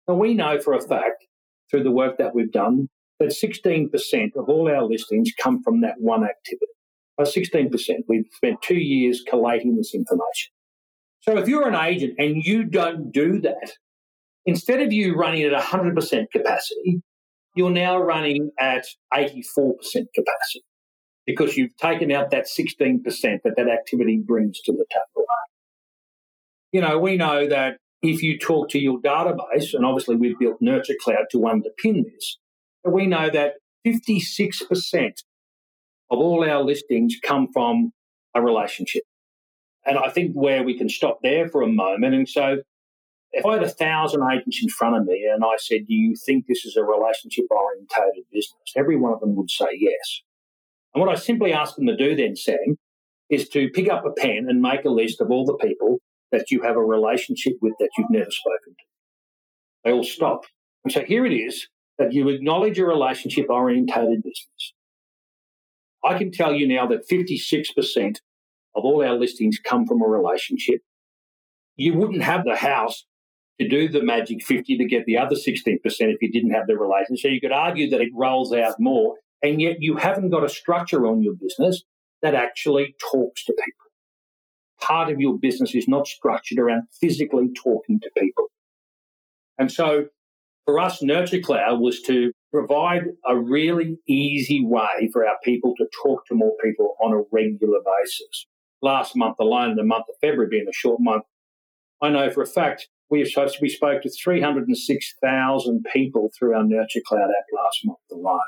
And 0.06 0.18
we 0.18 0.34
know 0.34 0.60
for 0.60 0.74
a 0.74 0.80
fact, 0.80 1.26
through 1.70 1.82
the 1.82 1.90
work 1.90 2.18
that 2.18 2.34
we've 2.34 2.52
done, 2.52 2.88
that 3.18 3.30
16% 3.30 3.90
of 4.36 4.48
all 4.48 4.70
our 4.70 4.84
listings 4.84 5.32
come 5.42 5.62
from 5.62 5.80
that 5.80 5.96
one 5.98 6.24
activity. 6.24 6.72
By 7.18 7.24
16%. 7.24 7.70
We've 8.06 8.24
spent 8.32 8.62
two 8.62 8.78
years 8.78 9.24
collating 9.28 9.76
this 9.76 9.92
information. 9.92 10.52
So 11.20 11.36
if 11.36 11.48
you're 11.48 11.68
an 11.68 11.74
agent 11.74 12.14
and 12.18 12.36
you 12.36 12.64
don't 12.64 13.10
do 13.10 13.40
that, 13.40 13.72
instead 14.46 14.80
of 14.80 14.92
you 14.92 15.16
running 15.16 15.42
at 15.42 15.52
100% 15.52 16.26
capacity, 16.32 17.02
you're 17.56 17.70
now 17.70 17.98
running 17.98 18.50
at 18.60 18.84
84% 19.12 19.34
capacity 20.14 20.64
because 21.26 21.56
you've 21.56 21.76
taken 21.76 22.12
out 22.12 22.30
that 22.30 22.46
16% 22.46 23.02
that 23.02 23.54
that 23.56 23.68
activity 23.68 24.22
brings 24.24 24.60
to 24.60 24.72
the 24.72 24.86
table. 24.90 25.26
You 26.72 26.80
know, 26.80 26.98
we 26.98 27.16
know 27.16 27.48
that 27.48 27.78
if 28.00 28.22
you 28.22 28.38
talk 28.38 28.70
to 28.70 28.78
your 28.78 29.00
database, 29.00 29.74
and 29.74 29.84
obviously 29.84 30.16
we've 30.16 30.38
built 30.38 30.58
Nurture 30.60 30.94
Cloud 31.02 31.26
to 31.32 31.38
underpin 31.38 32.04
this, 32.04 32.38
we 32.84 33.06
know 33.06 33.28
that 33.30 33.54
56% 33.86 35.12
of 36.10 36.18
all 36.18 36.48
our 36.48 36.62
listings 36.62 37.16
come 37.22 37.48
from 37.52 37.92
a 38.34 38.42
relationship. 38.42 39.02
And 39.84 39.98
I 39.98 40.10
think 40.10 40.32
where 40.32 40.62
we 40.62 40.76
can 40.76 40.88
stop 40.88 41.18
there 41.22 41.48
for 41.48 41.62
a 41.62 41.68
moment. 41.68 42.14
And 42.14 42.28
so 42.28 42.58
if 43.32 43.44
I 43.44 43.54
had 43.54 43.62
a 43.62 43.68
thousand 43.68 44.22
agents 44.30 44.60
in 44.62 44.68
front 44.68 44.96
of 44.96 45.04
me 45.04 45.28
and 45.32 45.44
I 45.44 45.56
said, 45.58 45.86
Do 45.86 45.94
you 45.94 46.14
think 46.26 46.46
this 46.46 46.64
is 46.64 46.76
a 46.76 46.84
relationship 46.84 47.44
orientated 47.50 48.24
business? 48.32 48.72
Every 48.76 48.96
one 48.96 49.12
of 49.12 49.20
them 49.20 49.36
would 49.36 49.50
say 49.50 49.68
yes. 49.72 50.22
And 50.94 51.04
what 51.04 51.14
I 51.14 51.18
simply 51.18 51.52
ask 51.52 51.76
them 51.76 51.86
to 51.86 51.96
do 51.96 52.16
then, 52.16 52.36
Sam, 52.36 52.76
is 53.30 53.48
to 53.50 53.68
pick 53.70 53.90
up 53.90 54.04
a 54.04 54.10
pen 54.10 54.46
and 54.48 54.62
make 54.62 54.84
a 54.84 54.90
list 54.90 55.20
of 55.20 55.30
all 55.30 55.44
the 55.44 55.56
people 55.56 55.98
that 56.32 56.50
you 56.50 56.62
have 56.62 56.76
a 56.76 56.84
relationship 56.84 57.54
with 57.60 57.74
that 57.78 57.90
you've 57.96 58.10
never 58.10 58.30
spoken 58.30 58.74
to. 58.78 58.84
They 59.84 59.92
all 59.92 60.04
stop. 60.04 60.44
And 60.84 60.92
so 60.92 61.02
here 61.02 61.26
it 61.26 61.32
is 61.32 61.68
that 61.98 62.12
you 62.12 62.28
acknowledge 62.28 62.78
a 62.78 62.86
relationship 62.86 63.46
orientated 63.50 64.22
business. 64.22 64.74
I 66.04 66.16
can 66.16 66.30
tell 66.30 66.52
you 66.52 66.66
now 66.68 66.86
that 66.86 67.08
56% 67.08 68.16
of 68.74 68.84
all 68.84 69.04
our 69.04 69.14
listings 69.14 69.58
come 69.58 69.86
from 69.86 70.02
a 70.02 70.06
relationship. 70.06 70.80
You 71.76 71.94
wouldn't 71.94 72.22
have 72.22 72.44
the 72.44 72.56
house 72.56 73.04
to 73.60 73.68
do 73.68 73.88
the 73.88 74.02
magic 74.02 74.42
50 74.42 74.78
to 74.78 74.84
get 74.84 75.04
the 75.06 75.18
other 75.18 75.34
16% 75.34 75.78
if 75.80 76.22
you 76.22 76.30
didn't 76.30 76.50
have 76.50 76.66
the 76.66 76.76
relationship. 76.76 77.22
So 77.22 77.28
you 77.28 77.40
could 77.40 77.52
argue 77.52 77.90
that 77.90 78.00
it 78.00 78.10
rolls 78.14 78.52
out 78.52 78.76
more, 78.78 79.16
and 79.42 79.60
yet 79.60 79.76
you 79.80 79.96
haven't 79.96 80.30
got 80.30 80.44
a 80.44 80.48
structure 80.48 81.06
on 81.06 81.22
your 81.22 81.34
business 81.34 81.82
that 82.22 82.34
actually 82.34 82.94
talks 83.10 83.44
to 83.44 83.52
people. 83.52 83.86
Part 84.80 85.10
of 85.10 85.20
your 85.20 85.38
business 85.38 85.74
is 85.74 85.88
not 85.88 86.06
structured 86.06 86.58
around 86.58 86.84
physically 87.00 87.48
talking 87.54 87.98
to 88.00 88.10
people. 88.16 88.46
And 89.58 89.72
so 89.72 90.06
for 90.64 90.78
us, 90.78 91.02
Nurture 91.02 91.40
Cloud 91.40 91.80
was 91.80 92.00
to 92.02 92.32
provide 92.52 93.02
a 93.26 93.36
really 93.36 93.98
easy 94.08 94.64
way 94.64 95.10
for 95.12 95.26
our 95.26 95.36
people 95.44 95.74
to 95.76 95.86
talk 96.02 96.26
to 96.26 96.34
more 96.34 96.54
people 96.62 96.96
on 97.00 97.12
a 97.12 97.22
regular 97.30 97.78
basis. 97.84 98.46
Last 98.80 99.16
month 99.16 99.36
alone, 99.40 99.76
the 99.76 99.84
month 99.84 100.06
of 100.08 100.14
February 100.20 100.48
being 100.50 100.68
a 100.68 100.72
short 100.72 101.00
month, 101.00 101.24
I 102.00 102.10
know 102.10 102.30
for 102.30 102.42
a 102.42 102.46
fact 102.46 102.88
we, 103.10 103.20
have 103.20 103.52
we 103.60 103.68
spoke 103.68 104.02
to 104.02 104.10
306,000 104.10 105.84
people 105.92 106.30
through 106.38 106.54
our 106.54 106.64
Nurture 106.64 107.00
Cloud 107.06 107.22
app 107.22 107.46
last 107.52 107.80
month 107.84 107.98
alone. 108.12 108.40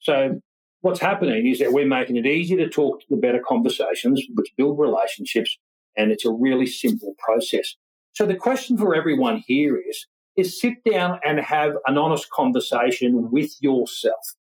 So 0.00 0.40
what's 0.82 1.00
happening 1.00 1.46
is 1.46 1.58
that 1.60 1.72
we're 1.72 1.86
making 1.86 2.16
it 2.16 2.26
easy 2.26 2.56
to 2.56 2.68
talk 2.68 3.00
to 3.00 3.06
the 3.08 3.16
better 3.16 3.40
conversations, 3.46 4.22
which 4.34 4.52
build 4.56 4.78
relationships, 4.78 5.58
and 5.96 6.12
it's 6.12 6.26
a 6.26 6.30
really 6.30 6.66
simple 6.66 7.14
process. 7.18 7.74
So 8.12 8.26
the 8.26 8.36
question 8.36 8.76
for 8.76 8.94
everyone 8.94 9.42
here 9.46 9.76
is, 9.78 10.06
is 10.36 10.60
sit 10.60 10.74
down 10.90 11.18
and 11.24 11.38
have 11.40 11.72
an 11.86 11.98
honest 11.98 12.30
conversation 12.30 13.30
with 13.30 13.52
yourself. 13.60 14.34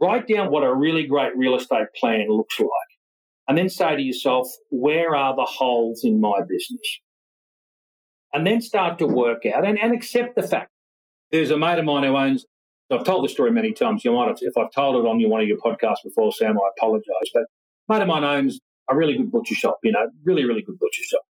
Write 0.00 0.26
down 0.26 0.50
what 0.50 0.64
a 0.64 0.74
really 0.74 1.06
great 1.06 1.36
real 1.36 1.54
estate 1.54 1.88
plan 1.98 2.26
looks 2.28 2.58
like. 2.58 2.68
And 3.46 3.58
then 3.58 3.68
say 3.68 3.96
to 3.96 4.02
yourself, 4.02 4.48
where 4.70 5.14
are 5.14 5.34
the 5.34 5.44
holes 5.44 6.04
in 6.04 6.20
my 6.20 6.40
business? 6.48 7.00
And 8.32 8.46
then 8.46 8.60
start 8.60 8.98
to 9.00 9.06
work 9.06 9.44
out 9.44 9.66
and, 9.66 9.78
and 9.78 9.92
accept 9.92 10.36
the 10.36 10.42
fact. 10.42 10.70
There's 11.30 11.50
a 11.50 11.58
mate 11.58 11.78
of 11.78 11.84
mine 11.84 12.04
who 12.04 12.16
owns, 12.16 12.46
I've 12.90 13.04
told 13.04 13.24
the 13.24 13.28
story 13.28 13.50
many 13.50 13.72
times. 13.72 14.04
You 14.04 14.12
might 14.12 14.28
have, 14.28 14.38
if 14.40 14.56
I've 14.56 14.72
told 14.72 14.96
it 14.96 15.08
on 15.08 15.20
one 15.28 15.40
of 15.42 15.48
your 15.48 15.58
podcasts 15.58 16.02
before, 16.04 16.32
Sam, 16.32 16.56
I 16.56 16.70
apologize. 16.76 17.30
But 17.34 17.42
a 17.42 17.46
mate 17.92 18.02
of 18.02 18.08
mine 18.08 18.24
owns 18.24 18.60
a 18.88 18.96
really 18.96 19.16
good 19.16 19.30
butcher 19.30 19.54
shop, 19.54 19.78
you 19.82 19.92
know, 19.92 20.08
really, 20.24 20.44
really 20.44 20.62
good 20.62 20.78
butcher 20.78 21.02
shop. 21.02 21.22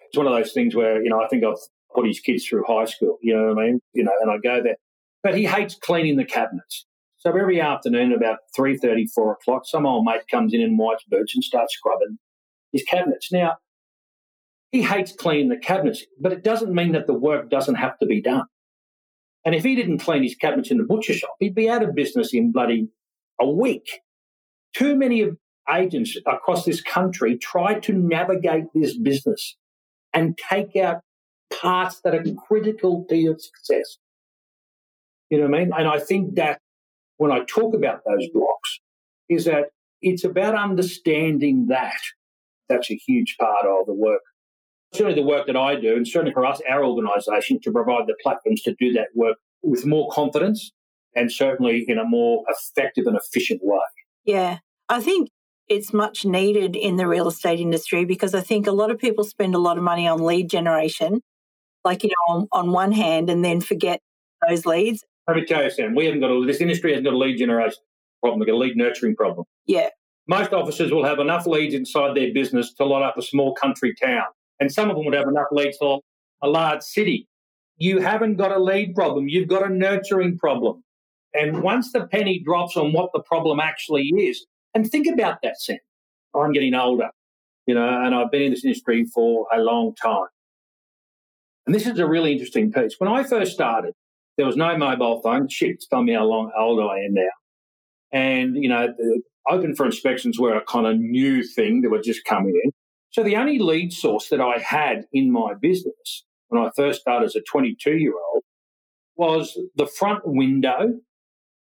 It's 0.00 0.18
one 0.18 0.26
of 0.26 0.32
those 0.32 0.52
things 0.52 0.74
where, 0.74 1.02
you 1.02 1.10
know, 1.10 1.20
I 1.20 1.28
think 1.28 1.44
I've 1.44 1.54
put 1.94 2.06
his 2.06 2.20
kids 2.20 2.46
through 2.46 2.64
high 2.66 2.84
school. 2.84 3.18
You 3.22 3.36
know 3.36 3.54
what 3.54 3.62
I 3.62 3.66
mean? 3.66 3.80
You 3.92 4.04
know, 4.04 4.12
and 4.20 4.30
I 4.30 4.36
go 4.38 4.62
there. 4.62 4.76
But 5.22 5.36
he 5.36 5.44
hates 5.44 5.74
cleaning 5.74 6.16
the 6.16 6.24
cabinets. 6.24 6.86
So 7.18 7.30
every 7.30 7.60
afternoon, 7.60 8.12
about 8.12 8.38
3.30, 8.58 9.10
4 9.14 9.32
o'clock, 9.32 9.66
some 9.66 9.84
old 9.84 10.06
mate 10.06 10.22
comes 10.30 10.54
in 10.54 10.60
in 10.62 10.78
white 10.78 11.02
boots 11.08 11.34
and 11.34 11.44
starts 11.44 11.74
scrubbing 11.74 12.18
his 12.72 12.82
cabinets. 12.84 13.30
Now, 13.30 13.56
he 14.72 14.82
hates 14.82 15.12
cleaning 15.12 15.48
the 15.48 15.58
cabinets, 15.58 16.04
but 16.18 16.32
it 16.32 16.42
doesn't 16.42 16.72
mean 16.72 16.92
that 16.92 17.06
the 17.06 17.12
work 17.14 17.50
doesn't 17.50 17.74
have 17.74 17.98
to 17.98 18.06
be 18.06 18.22
done. 18.22 18.44
And 19.44 19.54
if 19.54 19.64
he 19.64 19.74
didn't 19.74 19.98
clean 19.98 20.22
his 20.22 20.34
cabinets 20.34 20.70
in 20.70 20.78
the 20.78 20.84
butcher 20.84 21.12
shop, 21.12 21.34
he'd 21.40 21.54
be 21.54 21.68
out 21.68 21.82
of 21.82 21.94
business 21.94 22.32
in 22.32 22.52
bloody 22.52 22.88
a 23.40 23.48
week. 23.48 24.00
Too 24.74 24.96
many 24.96 25.26
agents 25.70 26.16
across 26.26 26.64
this 26.64 26.80
country 26.80 27.36
try 27.36 27.80
to 27.80 27.92
navigate 27.92 28.64
this 28.74 28.96
business 28.96 29.56
and 30.12 30.38
take 30.38 30.76
out 30.76 31.02
parts 31.50 32.00
that 32.04 32.14
are 32.14 32.24
critical 32.48 33.04
to 33.08 33.16
your 33.16 33.38
success. 33.38 33.98
You 35.30 35.38
know 35.38 35.48
what 35.48 35.56
I 35.56 35.58
mean? 35.60 35.72
And 35.76 35.88
I 35.88 35.98
think 35.98 36.36
that 36.36 36.60
when 37.16 37.30
I 37.30 37.44
talk 37.44 37.74
about 37.74 38.02
those 38.06 38.28
blocks, 38.32 38.80
is 39.28 39.44
that 39.44 39.66
it's 40.02 40.24
about 40.24 40.54
understanding 40.54 41.66
that. 41.68 42.00
That's 42.68 42.90
a 42.90 42.94
huge 42.94 43.36
part 43.38 43.66
of 43.66 43.86
the 43.86 43.94
work. 43.94 44.22
Certainly 44.92 45.20
the 45.20 45.26
work 45.26 45.46
that 45.46 45.56
I 45.56 45.76
do, 45.76 45.94
and 45.96 46.06
certainly 46.06 46.32
for 46.32 46.44
us, 46.44 46.60
our 46.68 46.84
organisation, 46.84 47.60
to 47.62 47.70
provide 47.70 48.06
the 48.06 48.16
platforms 48.22 48.62
to 48.62 48.74
do 48.78 48.92
that 48.92 49.08
work 49.14 49.36
with 49.62 49.86
more 49.86 50.10
confidence 50.10 50.72
and 51.14 51.30
certainly 51.30 51.84
in 51.86 51.98
a 51.98 52.04
more 52.04 52.44
effective 52.48 53.06
and 53.06 53.16
efficient 53.16 53.60
way. 53.62 53.78
Yeah. 54.24 54.58
I 54.88 55.00
think 55.00 55.28
it's 55.68 55.92
much 55.92 56.24
needed 56.24 56.74
in 56.74 56.96
the 56.96 57.06
real 57.06 57.28
estate 57.28 57.60
industry 57.60 58.04
because 58.04 58.34
I 58.34 58.40
think 58.40 58.66
a 58.66 58.72
lot 58.72 58.90
of 58.90 58.98
people 58.98 59.24
spend 59.24 59.54
a 59.54 59.58
lot 59.58 59.78
of 59.78 59.84
money 59.84 60.08
on 60.08 60.24
lead 60.24 60.50
generation 60.50 61.20
like, 61.84 62.02
you 62.02 62.10
know, 62.10 62.34
on, 62.34 62.48
on 62.52 62.72
one 62.72 62.92
hand 62.92 63.30
and 63.30 63.44
then 63.44 63.60
forget 63.60 64.00
those 64.48 64.66
leads. 64.66 65.04
Let 65.28 65.36
me 65.36 65.44
tell 65.44 65.62
you, 65.62 65.70
Sam, 65.70 65.94
we 65.94 66.06
haven't 66.06 66.20
got 66.20 66.30
a, 66.30 66.44
this 66.46 66.60
industry 66.60 66.90
hasn't 66.90 67.06
got 67.06 67.14
a 67.14 67.18
lead 67.18 67.38
generation 67.38 67.78
problem, 68.20 68.40
we've 68.40 68.48
got 68.48 68.54
a 68.54 68.58
lead 68.58 68.76
nurturing 68.76 69.16
problem. 69.16 69.46
Yeah. 69.66 69.88
Most 70.26 70.52
officers 70.52 70.92
will 70.92 71.04
have 71.04 71.18
enough 71.18 71.46
leads 71.46 71.74
inside 71.74 72.16
their 72.16 72.32
business 72.32 72.74
to 72.74 72.84
light 72.84 73.02
up 73.02 73.16
a 73.16 73.22
small 73.22 73.54
country 73.54 73.94
town. 74.00 74.24
And 74.60 74.70
some 74.70 74.90
of 74.90 74.96
them 74.96 75.04
would 75.06 75.14
have 75.14 75.28
enough 75.28 75.46
leads 75.50 75.76
for 75.78 76.00
a 76.42 76.48
large 76.48 76.82
city. 76.82 77.26
You 77.78 78.00
haven't 78.00 78.36
got 78.36 78.52
a 78.52 78.58
lead 78.58 78.94
problem, 78.94 79.28
you've 79.28 79.48
got 79.48 79.64
a 79.64 79.72
nurturing 79.72 80.36
problem. 80.38 80.84
And 81.32 81.62
once 81.62 81.92
the 81.92 82.06
penny 82.06 82.42
drops 82.44 82.76
on 82.76 82.92
what 82.92 83.10
the 83.14 83.20
problem 83.20 83.60
actually 83.60 84.08
is, 84.16 84.46
and 84.74 84.88
think 84.88 85.06
about 85.06 85.38
that, 85.42 85.60
Sam. 85.60 85.78
I'm 86.34 86.52
getting 86.52 86.74
older, 86.74 87.10
you 87.66 87.74
know, 87.74 87.88
and 87.88 88.14
I've 88.14 88.30
been 88.30 88.42
in 88.42 88.50
this 88.50 88.64
industry 88.64 89.04
for 89.12 89.46
a 89.52 89.58
long 89.58 89.94
time. 89.94 90.26
And 91.66 91.74
this 91.74 91.86
is 91.86 91.98
a 91.98 92.06
really 92.06 92.32
interesting 92.32 92.72
piece. 92.72 92.94
When 92.98 93.10
I 93.10 93.22
first 93.22 93.52
started, 93.52 93.92
there 94.36 94.46
was 94.46 94.56
no 94.56 94.76
mobile 94.76 95.20
phone. 95.22 95.48
Shit, 95.48 95.70
it's 95.70 95.86
me 95.92 96.14
how 96.14 96.24
long 96.24 96.50
old 96.58 96.80
I 96.80 97.00
am 97.00 97.14
now. 97.14 97.22
And, 98.12 98.56
you 98.56 98.68
know, 98.68 98.94
open 99.48 99.74
for 99.74 99.86
inspections 99.86 100.38
were 100.38 100.56
a 100.56 100.64
kind 100.64 100.86
of 100.86 100.98
new 100.98 101.42
thing 101.42 101.82
that 101.82 101.90
were 101.90 102.02
just 102.02 102.24
coming 102.24 102.58
in. 102.64 102.72
So 103.10 103.22
the 103.22 103.36
only 103.36 103.58
lead 103.58 103.92
source 103.92 104.28
that 104.28 104.40
I 104.40 104.58
had 104.58 105.04
in 105.12 105.32
my 105.32 105.54
business 105.60 106.24
when 106.48 106.62
I 106.62 106.70
first 106.76 107.00
started 107.00 107.26
as 107.26 107.36
a 107.36 107.42
22 107.42 107.96
year 107.96 108.14
old 108.32 108.42
was 109.16 109.58
the 109.76 109.86
front 109.86 110.22
window 110.24 111.00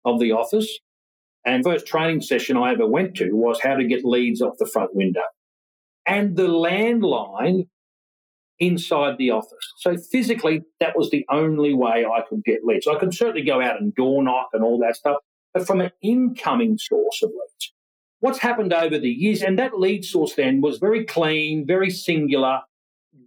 of 0.06 0.20
the 0.20 0.32
office. 0.32 0.80
And 1.46 1.64
first 1.64 1.88
training 1.88 2.22
session 2.22 2.58
I 2.58 2.72
ever 2.74 2.86
went 2.86 3.16
to 3.16 3.32
was 3.32 3.62
how 3.62 3.76
to 3.76 3.84
get 3.84 4.06
leads 4.06 4.42
off 4.42 4.58
the 4.60 4.70
front 4.72 4.96
window. 4.96 5.24
And 6.06 6.36
the 6.36 6.48
landline 6.48 7.68
inside 8.62 9.18
the 9.18 9.32
office. 9.32 9.74
So 9.78 9.98
physically, 9.98 10.62
that 10.80 10.96
was 10.96 11.10
the 11.10 11.26
only 11.30 11.74
way 11.74 12.06
I 12.06 12.22
could 12.22 12.44
get 12.46 12.64
leads. 12.64 12.88
I 12.88 12.98
could 12.98 13.14
certainly 13.14 13.42
go 13.42 13.60
out 13.60 13.82
and 13.82 13.94
door 13.94 14.24
knock 14.24 14.50
and 14.54 14.64
all 14.64 14.80
that 14.80 14.96
stuff, 14.96 15.18
but 15.54 15.66
from 15.66 15.82
an 15.82 15.92
incoming 16.02 16.78
source 16.78 17.22
of 17.24 17.32
leads, 17.32 17.74
what's 18.20 18.40
happened 18.40 18.72
over 18.72 19.00
the 19.00 19.10
years, 19.10 19.42
and 19.42 19.58
that 19.58 19.80
lead 19.80 20.06
source 20.06 20.36
then 20.36 20.62
was 20.62 20.78
very 20.78 21.04
clean, 21.04 21.66
very 21.66 21.90
singular, 21.90 22.62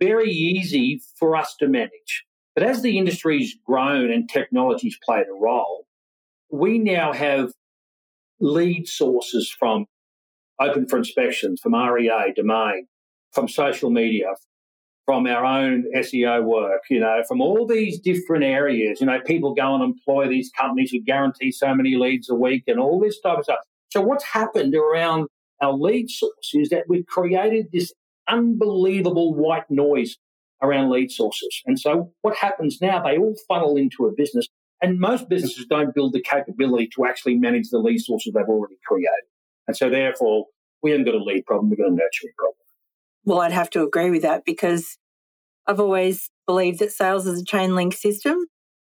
very 0.00 0.30
easy 0.30 1.02
for 1.18 1.36
us 1.36 1.56
to 1.58 1.66
manage. 1.66 2.24
But 2.54 2.62
as 2.62 2.82
the 2.82 2.96
industry's 2.96 3.56
grown 3.66 4.12
and 4.12 4.28
technology's 4.28 4.96
played 5.04 5.26
a 5.26 5.38
role, 5.38 5.86
we 6.50 6.78
now 6.78 7.12
have 7.12 7.50
lead 8.38 8.86
sources 8.86 9.50
from 9.50 9.86
Open 10.60 10.86
for 10.86 10.96
Inspections, 10.96 11.60
from 11.60 11.74
REA, 11.74 12.32
Domain, 12.36 12.86
from 13.32 13.48
social 13.48 13.90
media, 13.90 14.28
from 15.06 15.26
our 15.26 15.44
own 15.44 15.84
SEO 15.96 16.44
work, 16.44 16.82
you 16.88 16.98
know, 16.98 17.22
from 17.28 17.40
all 17.40 17.66
these 17.66 17.98
different 17.98 18.44
areas. 18.44 19.00
You 19.00 19.06
know, 19.06 19.20
people 19.20 19.54
go 19.54 19.74
and 19.74 19.84
employ 19.84 20.28
these 20.28 20.50
companies 20.56 20.90
who 20.90 21.00
guarantee 21.00 21.52
so 21.52 21.74
many 21.74 21.96
leads 21.96 22.30
a 22.30 22.34
week 22.34 22.64
and 22.66 22.80
all 22.80 22.98
this 23.00 23.20
type 23.20 23.38
of 23.38 23.44
stuff. 23.44 23.58
So 23.90 24.00
what's 24.00 24.24
happened 24.24 24.74
around 24.74 25.28
our 25.60 25.72
lead 25.72 26.08
source 26.10 26.52
is 26.54 26.70
that 26.70 26.84
we've 26.88 27.06
created 27.06 27.66
this 27.72 27.92
unbelievable 28.28 29.34
white 29.34 29.70
noise 29.70 30.16
around 30.62 30.90
lead 30.90 31.10
sources. 31.10 31.62
And 31.66 31.78
so 31.78 32.12
what 32.22 32.36
happens 32.36 32.80
now, 32.80 33.02
they 33.02 33.18
all 33.18 33.36
funnel 33.46 33.76
into 33.76 34.06
a 34.06 34.12
business 34.12 34.48
and 34.84 34.98
most 34.98 35.28
businesses 35.28 35.66
don't 35.68 35.94
build 35.94 36.12
the 36.12 36.20
capability 36.20 36.88
to 36.94 37.06
actually 37.06 37.36
manage 37.36 37.70
the 37.70 37.78
lead 37.78 37.98
sources 38.00 38.32
they've 38.32 38.44
already 38.44 38.76
created. 38.86 39.24
And 39.66 39.76
so 39.76 39.88
therefore, 39.88 40.46
we 40.82 40.90
haven't 40.90 41.06
got 41.06 41.14
a 41.14 41.22
lead 41.22 41.46
problem, 41.46 41.70
we've 41.70 41.78
got 41.78 41.88
a 41.88 41.90
nurturing 41.90 42.34
problem. 42.36 42.63
Well, 43.24 43.40
I'd 43.40 43.52
have 43.52 43.70
to 43.70 43.82
agree 43.82 44.10
with 44.10 44.22
that 44.22 44.44
because 44.44 44.98
I've 45.66 45.80
always 45.80 46.30
believed 46.46 46.80
that 46.80 46.92
sales 46.92 47.26
is 47.26 47.40
a 47.40 47.44
chain 47.44 47.74
link 47.74 47.94
system. 47.94 48.38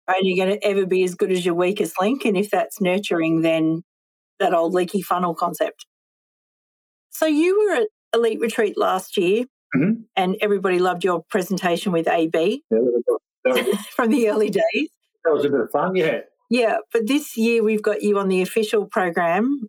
Only 0.08 0.36
going 0.36 0.50
to 0.50 0.66
ever 0.66 0.84
be 0.84 1.02
as 1.04 1.14
good 1.14 1.32
as 1.32 1.46
your 1.46 1.54
weakest 1.54 1.94
link. 1.98 2.24
And 2.24 2.36
if 2.36 2.50
that's 2.50 2.80
nurturing, 2.80 3.40
then 3.40 3.82
that 4.38 4.52
old 4.52 4.74
leaky 4.74 5.00
funnel 5.00 5.34
concept. 5.34 5.86
So 7.10 7.26
you 7.26 7.58
were 7.58 7.76
at 7.76 7.88
Elite 8.12 8.40
Retreat 8.40 8.76
last 8.76 9.16
year 9.16 9.44
mm-hmm. 9.74 10.02
and 10.16 10.36
everybody 10.40 10.78
loved 10.78 11.04
your 11.04 11.24
presentation 11.30 11.92
with 11.92 12.08
AB 12.08 12.62
yeah, 12.70 13.62
from 13.90 14.10
the 14.10 14.28
early 14.28 14.50
days. 14.50 14.88
That 15.24 15.32
was 15.32 15.44
a 15.44 15.48
bit 15.48 15.60
of 15.60 15.70
fun, 15.70 15.96
yeah. 15.96 16.20
Yeah, 16.50 16.78
but 16.92 17.06
this 17.06 17.36
year 17.36 17.62
we've 17.62 17.82
got 17.82 18.02
you 18.02 18.18
on 18.18 18.28
the 18.28 18.42
official 18.42 18.86
program 18.86 19.68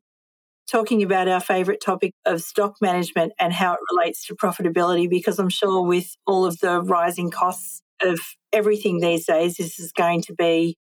talking 0.70 1.04
about 1.04 1.28
our 1.28 1.40
favourite 1.40 1.82
topic 1.82 2.14
of 2.26 2.42
stock 2.42 2.76
management 2.82 3.34
and 3.40 3.54
how 3.54 3.74
it 3.74 3.80
relates 3.92 4.26
to 4.28 4.36
profitability, 4.36 5.10
because 5.10 5.40
I'm 5.40 5.50
sure 5.50 5.86
with 5.86 6.16
all 6.26 6.46
of 6.46 6.60
the 6.60 6.82
rising 6.82 7.30
costs 7.30 7.82
of 8.02 8.20
everything 8.52 9.00
these 9.00 9.26
days, 9.26 9.58
this 9.58 9.80
is 9.80 9.92
going 9.92 10.22
to 10.24 10.34
be 10.34 10.78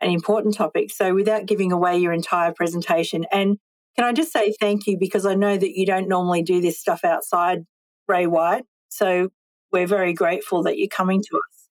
an 0.00 0.10
important 0.10 0.54
topic. 0.54 0.90
So, 0.90 1.14
without 1.14 1.46
giving 1.46 1.72
away 1.72 1.98
your 1.98 2.12
entire 2.12 2.52
presentation, 2.52 3.24
and 3.32 3.58
can 3.96 4.04
I 4.04 4.12
just 4.12 4.32
say 4.32 4.54
thank 4.60 4.86
you 4.86 4.96
because 4.98 5.26
I 5.26 5.34
know 5.34 5.56
that 5.56 5.76
you 5.76 5.86
don't 5.86 6.08
normally 6.08 6.42
do 6.42 6.60
this 6.60 6.78
stuff 6.78 7.04
outside 7.04 7.64
Ray 8.06 8.26
White. 8.26 8.64
So, 8.90 9.30
we're 9.72 9.86
very 9.86 10.12
grateful 10.12 10.62
that 10.64 10.78
you're 10.78 10.88
coming 10.88 11.20
to 11.20 11.36
us. 11.36 11.68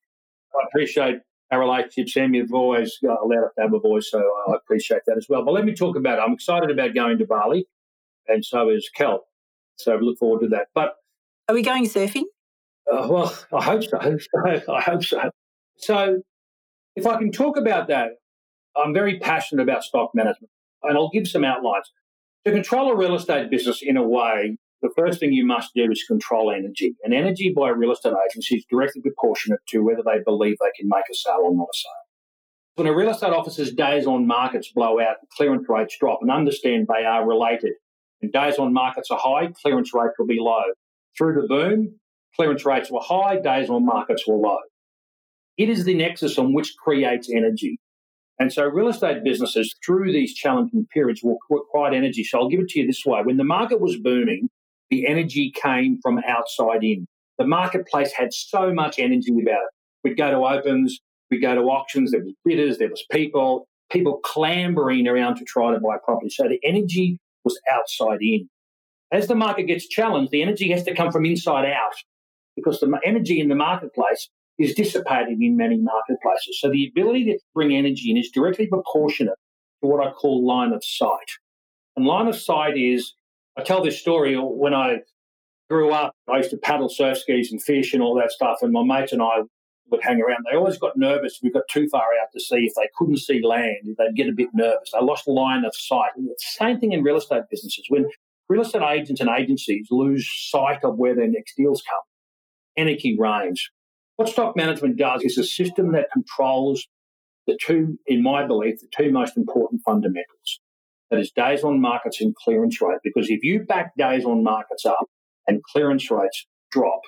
I 0.54 0.65
appreciate 0.67 1.19
our 1.52 1.60
relationship, 1.60 2.10
Sam. 2.10 2.34
You've 2.34 2.54
always 2.54 2.98
got 3.04 3.22
allowed 3.24 3.46
us 3.46 3.52
to 3.56 3.62
have 3.62 3.74
a 3.74 3.80
voice, 3.80 4.10
so 4.12 4.20
I 4.20 4.56
appreciate 4.56 5.02
that 5.08 5.18
as 5.18 5.28
well. 5.30 5.44
But 5.44 5.54
let 5.54 5.66
me 5.66 5.74
talk 5.74 5.96
about 5.96 6.20
it. 6.20 6.22
I'm 6.22 6.34
excited 6.34 6.72
about 6.72 6.94
going 6.94 7.18
to 7.20 7.26
Bali, 7.26 7.68
and 8.28 8.44
so 8.44 8.70
is 8.70 8.90
Kel. 8.94 9.26
So 9.76 9.94
I 9.94 10.00
look 10.00 10.18
forward 10.18 10.42
to 10.42 10.48
that. 10.50 10.68
But 10.74 10.96
are 11.48 11.56
we 11.56 11.62
going 11.62 11.86
surfing? 11.86 12.24
Uh, 12.92 13.08
well, 13.10 13.38
I 13.54 13.64
hope 13.64 13.84
so. 13.84 13.98
I 14.70 14.82
hope 14.82 15.04
so. 15.04 15.30
So, 15.78 16.22
if 16.96 17.06
I 17.06 17.18
can 17.18 17.32
talk 17.32 17.58
about 17.58 17.88
that, 17.90 18.12
I'm 18.76 18.94
very 18.94 19.20
passionate 19.20 19.64
about 19.64 19.84
stock 19.84 20.12
management, 20.14 20.50
and 20.84 20.98
I'll 20.98 21.10
give 21.10 21.28
some 21.28 21.44
outlines. 21.44 21.92
To 22.46 22.52
control 22.52 22.92
a 22.92 22.96
real 22.96 23.16
estate 23.16 23.50
business 23.50 23.82
in 23.82 23.98
a 23.98 24.04
way 24.04 24.58
the 24.82 24.90
first 24.96 25.20
thing 25.20 25.34
you 25.34 25.46
must 25.46 25.74
do 25.74 25.92
is 25.92 26.04
control 26.04 26.52
energy. 26.52 26.96
And 27.04 27.13
energy 27.13 27.54
by 27.56 27.70
a 27.70 27.74
real 27.74 27.92
estate 27.92 28.13
agency 28.30 28.58
is 28.58 28.66
directly 28.70 29.02
proportionate 29.02 29.60
to 29.70 29.80
whether 29.80 30.04
they 30.06 30.20
believe 30.24 30.58
they 30.60 30.72
can 30.80 30.88
make 30.88 31.06
a 31.12 31.16
sale 31.16 31.42
or 31.44 31.56
not 31.56 31.63
a 31.63 31.78
sale. 31.78 31.92
When 32.76 32.88
a 32.88 32.96
real 32.96 33.10
estate 33.10 33.34
officer's 33.34 33.72
days 33.72 34.06
on 34.06 34.28
markets 34.28 34.72
blow 34.72 35.00
out 35.00 35.16
clearance 35.36 35.66
rates 35.68 35.98
drop, 36.00 36.20
and 36.22 36.30
understand 36.30 36.88
they 36.88 37.06
are 37.06 37.28
related. 37.28 37.74
When 38.20 38.30
days 38.30 38.60
on 38.60 38.72
markets 38.72 39.10
are 39.10 39.20
high, 39.20 39.48
clearance 39.62 39.94
rates 39.96 40.13
will 40.20 40.28
be 40.28 40.40
low. 40.40 40.63
Through 41.18 41.42
the 41.42 41.48
boom, 41.48 42.00
clearance 42.36 42.66
rates 42.66 42.92
were 42.92 43.02
high, 43.02 43.40
days 43.40 43.70
on 43.70 43.84
markets 43.84 44.28
were 44.28 44.38
low. 44.38 44.60
It 45.58 45.70
is 45.70 45.86
the 45.86 45.96
nexus 45.96 46.38
on 46.38 46.54
which 46.54 46.76
creates 46.78 47.32
energy. 47.32 47.80
And 48.40 48.54
so 48.54 48.63
real 48.66 48.90
estate 48.90 49.24
businesses 49.24 49.74
through 49.84 50.12
these 50.12 50.36
challenging 50.36 50.86
periods 50.94 51.24
will 51.24 51.40
require 51.50 51.94
energy. 51.94 52.24
So 52.24 52.38
I'll 52.38 52.50
give 52.50 52.60
it 52.60 52.70
to 52.70 52.80
you 52.80 52.86
this 52.86 53.04
way. 53.04 53.22
When 53.24 53.38
the 53.38 53.44
market 53.44 53.82
was 53.82 53.98
booming, 53.98 54.50
the 54.89 55.08
energy 55.08 55.52
came 55.52 56.00
from 56.02 56.19
outside 56.28 56.84
in. 56.84 57.08
The 57.38 57.45
marketplace 57.45 58.12
had 58.13 58.34
so 58.34 58.73
much 58.73 59.00
energy 59.00 59.32
about 59.32 59.62
it. 59.62 59.71
We'd 60.04 60.17
go 60.17 60.32
to 60.32 60.38
opens, 60.38 61.00
we'd 61.30 61.41
go 61.41 61.56
to 61.56 61.62
auctions, 61.62 62.12
there 62.12 62.21
was 62.21 62.34
bidders, 62.45 62.78
there 62.78 62.89
was 62.89 63.04
people, 63.12 63.67
people 63.91 64.19
clambering 64.23 65.08
around 65.08 65.36
to 65.36 65.45
try 65.45 65.73
to 65.73 65.80
buy 65.80 65.97
property. 66.04 66.30
So 66.30 66.47
the 66.47 66.60
energy 66.63 67.19
was 67.43 67.60
outside 67.71 68.19
in. 68.21 68.50
As 69.12 69.28
the 69.28 69.36
market 69.36 69.63
gets 69.63 69.88
challenged, 69.88 70.32
the 70.32 70.41
energy 70.41 70.71
has 70.71 70.84
to 70.84 70.95
come 70.95 71.12
from 71.12 71.26
inside 71.26 71.65
out 71.65 71.93
because 72.56 72.80
the 72.80 72.91
energy 73.06 73.39
in 73.39 73.47
the 73.47 73.56
marketplace 73.56 74.30
is 74.60 74.73
dissipated 74.73 75.38
in 75.39 75.56
many 75.56 75.78
marketplaces. 75.78 76.60
So 76.60 76.69
the 76.69 76.88
ability 76.88 77.26
to 77.26 77.39
bring 77.54 77.76
energy 77.76 78.10
in 78.10 78.17
is 78.17 78.30
directly 78.32 78.67
proportionate 78.67 79.38
to 79.82 79.88
what 79.88 80.06
I 80.06 80.12
call 80.12 80.45
line 80.45 80.73
of 80.73 80.84
sight. 80.84 81.30
And 81.95 82.06
line 82.06 82.28
of 82.28 82.36
sight 82.36 82.78
is 82.78 83.13
I 83.58 83.63
tell 83.63 83.84
this 83.84 84.00
story 84.00 84.36
when 84.36 84.74
I 84.74 85.00
grew 85.70 85.91
up. 85.91 86.13
I 86.32 86.38
used 86.38 86.52
to 86.52 86.58
paddle 86.58 86.89
surf 86.89 87.17
skis 87.17 87.52
and 87.52 87.62
fish 87.62 87.93
and 87.93 88.04
all 88.04 88.15
that 88.15 88.32
stuff, 88.32 88.60
and 88.62 88.72
my 88.72 88.84
mates 88.84 89.12
and 89.12 89.22
I 89.22 89.41
would 89.89 90.04
hang 90.04 90.22
around. 90.22 90.46
They 90.50 90.56
always 90.56 90.78
got 90.78 90.98
nervous 90.98 91.38
if 91.38 91.43
we 91.43 91.50
got 91.50 91.63
too 91.70 91.88
far 91.89 92.04
out 92.22 92.28
to 92.34 92.39
sea. 92.39 92.67
If 92.70 92.76
they 92.76 92.89
couldn't 92.96 93.17
see 93.17 93.41
land, 93.43 93.96
they'd 93.98 94.15
get 94.15 94.30
a 94.30 94.34
bit 94.34 94.50
nervous. 94.54 94.91
They 94.93 95.04
lost 95.04 95.28
line 95.28 95.65
of 95.65 95.74
sight. 95.76 96.12
And 96.15 96.28
the 96.28 96.36
same 96.38 96.80
thing 96.80 96.91
in 96.91 97.04
real 97.04 97.17
estate 97.17 97.43
businesses. 97.50 97.86
When 97.89 98.06
real 98.50 98.62
estate 98.62 98.84
agents 98.84 99.22
and 99.22 99.30
agencies 99.30 99.88
lose 99.89 100.30
sight 100.50 100.84
of 100.84 100.98
where 100.98 101.15
their 101.15 101.28
next 101.28 101.56
deals 101.56 101.82
come, 101.82 102.86
anarchy 102.86 103.17
reigns. 103.17 103.70
What 104.17 104.30
stock 104.30 104.56
management 104.56 104.98
does 104.98 105.24
is 105.24 105.38
a 105.38 105.43
system 105.43 105.93
that 105.93 106.12
controls 106.12 106.88
the 107.48 107.58
two, 107.62 107.98
in 108.08 108.22
my 108.22 108.46
belief, 108.46 108.82
the 108.82 108.88
two 108.91 109.12
most 109.12 109.38
important 109.38 109.82
fundamentals 109.86 110.60
that 111.10 111.20
is 111.20 111.32
days 111.32 111.63
on 111.63 111.80
markets 111.80 112.22
and 112.22 112.36
clearance 112.36 112.82
rate. 112.82 113.00
Because 113.04 113.30
if 113.30 113.43
you 113.43 113.63
back 113.63 113.96
days 113.98 114.26
on 114.26 114.43
markets 114.43 114.86
up 114.86 115.08
and 115.48 115.63
clearance 115.63 116.10
rates 116.12 116.46
drop, 116.72 117.02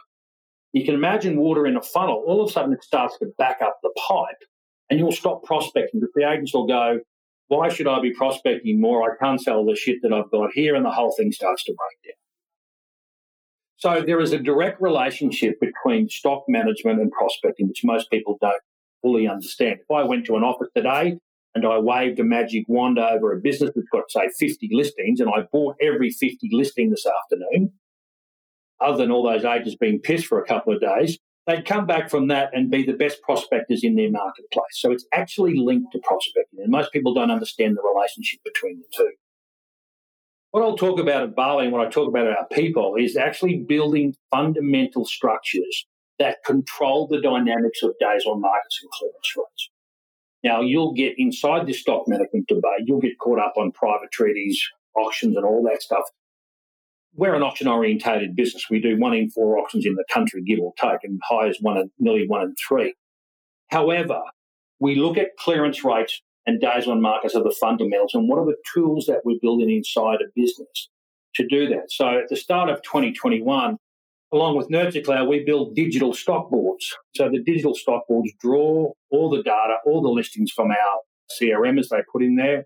you 0.71 0.85
can 0.85 0.95
imagine 0.95 1.39
water 1.39 1.65
in 1.65 1.75
a 1.75 1.81
funnel. 1.81 2.23
All 2.27 2.41
of 2.41 2.49
a 2.49 2.51
sudden, 2.51 2.73
it 2.73 2.83
starts 2.83 3.17
to 3.19 3.27
back 3.37 3.61
up 3.61 3.79
the 3.83 3.91
pipe, 4.07 4.37
and 4.89 4.99
you'll 4.99 5.11
stop 5.11 5.43
prospecting. 5.43 5.99
Because 5.99 6.13
the 6.15 6.29
agents 6.29 6.53
will 6.53 6.67
go, 6.67 6.99
"Why 7.47 7.69
should 7.69 7.87
I 7.87 7.99
be 7.99 8.13
prospecting 8.13 8.79
more? 8.79 9.11
I 9.11 9.17
can't 9.17 9.41
sell 9.41 9.65
the 9.65 9.75
shit 9.75 9.97
that 10.03 10.13
I've 10.13 10.31
got 10.31 10.53
here," 10.53 10.75
and 10.75 10.85
the 10.85 10.91
whole 10.91 11.11
thing 11.11 11.31
starts 11.31 11.63
to 11.65 11.73
break 11.73 12.13
down. 12.13 12.19
So 13.77 14.01
there 14.01 14.19
is 14.19 14.33
a 14.33 14.39
direct 14.39 14.81
relationship 14.81 15.59
between 15.59 16.09
stock 16.09 16.43
management 16.47 16.99
and 16.99 17.11
prospecting, 17.11 17.67
which 17.69 17.83
most 17.83 18.11
people 18.11 18.37
don't 18.39 18.61
fully 19.01 19.27
understand. 19.27 19.79
If 19.79 19.89
I 19.89 20.03
went 20.03 20.25
to 20.25 20.35
an 20.35 20.43
office 20.43 20.67
today 20.75 21.17
and 21.55 21.65
I 21.65 21.79
waved 21.79 22.19
a 22.19 22.23
magic 22.23 22.65
wand 22.67 22.99
over 22.99 23.33
a 23.33 23.39
business 23.39 23.71
that's 23.75 23.89
got, 23.91 24.09
say, 24.09 24.29
50 24.37 24.69
listings, 24.71 25.19
and 25.19 25.29
I 25.29 25.43
bought 25.51 25.75
every 25.81 26.09
50 26.09 26.49
listing 26.51 26.89
this 26.89 27.05
afternoon, 27.05 27.73
other 28.79 28.97
than 28.97 29.11
all 29.11 29.23
those 29.23 29.45
agents 29.45 29.75
being 29.75 29.99
pissed 29.99 30.27
for 30.27 30.41
a 30.41 30.45
couple 30.45 30.73
of 30.73 30.81
days, 30.81 31.17
they'd 31.47 31.65
come 31.65 31.85
back 31.85 32.09
from 32.09 32.27
that 32.27 32.51
and 32.53 32.69
be 32.69 32.83
the 32.85 32.93
best 32.93 33.21
prospectors 33.23 33.83
in 33.83 33.95
their 33.95 34.11
marketplace. 34.11 34.73
So 34.73 34.91
it's 34.91 35.05
actually 35.13 35.57
linked 35.57 35.91
to 35.93 35.99
prospecting, 35.99 36.59
and 36.61 36.71
most 36.71 36.91
people 36.91 37.13
don't 37.13 37.31
understand 37.31 37.75
the 37.75 37.81
relationship 37.81 38.39
between 38.45 38.79
the 38.79 38.85
two. 38.95 39.11
What 40.51 40.63
I'll 40.63 40.77
talk 40.77 40.99
about 40.99 41.23
at 41.23 41.35
Bali 41.35 41.65
and 41.65 41.73
what 41.73 41.85
I 41.85 41.89
talk 41.89 42.07
about 42.07 42.27
at 42.27 42.37
our 42.37 42.47
people 42.51 42.95
is 42.95 43.15
actually 43.15 43.65
building 43.67 44.15
fundamental 44.31 45.05
structures 45.05 45.85
that 46.17 46.37
control 46.43 47.07
the 47.07 47.21
dynamics 47.21 47.83
of 47.83 47.93
days 47.99 48.25
on 48.25 48.41
markets 48.41 48.79
and 48.81 48.91
clearance 48.91 49.35
rates. 49.37 49.69
Now, 50.43 50.61
you'll 50.61 50.93
get 50.93 51.15
inside 51.17 51.67
this 51.67 51.81
stock 51.81 52.07
management 52.07 52.47
debate, 52.47 52.85
you'll 52.85 53.01
get 53.01 53.19
caught 53.19 53.39
up 53.39 53.53
on 53.57 53.71
private 53.71 54.11
treaties, 54.11 54.61
auctions, 54.95 55.35
and 55.35 55.45
all 55.45 55.63
that 55.63 55.81
stuff. 55.81 56.03
We're 57.15 57.35
an 57.35 57.43
auction 57.43 57.67
orientated 57.67 58.35
business. 58.35 58.69
We 58.69 58.79
do 58.79 58.97
one 58.97 59.13
in 59.13 59.29
four 59.31 59.57
auctions 59.57 59.85
in 59.85 59.95
the 59.95 60.05
country, 60.11 60.43
give 60.43 60.59
or 60.59 60.73
take, 60.79 61.03
and 61.03 61.19
high 61.23 61.49
as 61.49 61.57
one 61.59 61.77
in, 61.77 61.91
nearly 61.99 62.27
one 62.27 62.43
in 62.43 62.55
three. 62.55 62.93
However, 63.69 64.21
we 64.79 64.95
look 64.95 65.17
at 65.17 65.35
clearance 65.37 65.83
rates 65.83 66.21
and 66.45 66.61
days 66.61 66.87
on 66.87 67.01
markets 67.01 67.35
are 67.35 67.43
the 67.43 67.55
fundamentals 67.59 68.13
and 68.13 68.29
what 68.29 68.39
are 68.39 68.45
the 68.45 68.55
tools 68.73 69.05
that 69.07 69.21
we're 69.25 69.39
building 69.41 69.69
inside 69.69 70.19
a 70.21 70.31
business 70.35 70.89
to 71.35 71.47
do 71.47 71.67
that. 71.69 71.91
So 71.91 72.07
at 72.17 72.29
the 72.29 72.35
start 72.35 72.69
of 72.69 72.81
2021, 72.83 73.77
along 74.31 74.57
with 74.57 74.69
NurtureCloud, 74.69 75.27
we 75.27 75.43
build 75.43 75.75
digital 75.75 76.13
stock 76.13 76.49
boards. 76.49 76.95
So 77.15 77.29
the 77.29 77.41
digital 77.43 77.75
stock 77.75 78.03
boards 78.07 78.31
draw 78.39 78.91
all 79.11 79.29
the 79.29 79.43
data, 79.43 79.75
all 79.85 80.01
the 80.01 80.09
listings 80.09 80.51
from 80.51 80.71
our 80.71 80.99
CRM 81.39 81.79
as 81.79 81.89
they 81.89 82.01
put 82.11 82.23
in 82.23 82.35
there. 82.35 82.65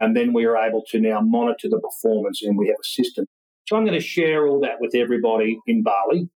And 0.00 0.16
then 0.16 0.32
we 0.32 0.44
are 0.44 0.56
able 0.56 0.82
to 0.90 1.00
now 1.00 1.20
monitor 1.20 1.68
the 1.68 1.80
performance 1.80 2.42
and 2.42 2.58
we 2.58 2.68
have 2.68 2.76
a 2.80 2.86
system. 2.86 3.26
So 3.66 3.76
I'm 3.76 3.84
going 3.84 3.98
to 3.98 4.04
share 4.04 4.46
all 4.46 4.60
that 4.60 4.76
with 4.80 4.94
everybody 4.94 5.58
in 5.66 5.82
Bali. 5.82 6.28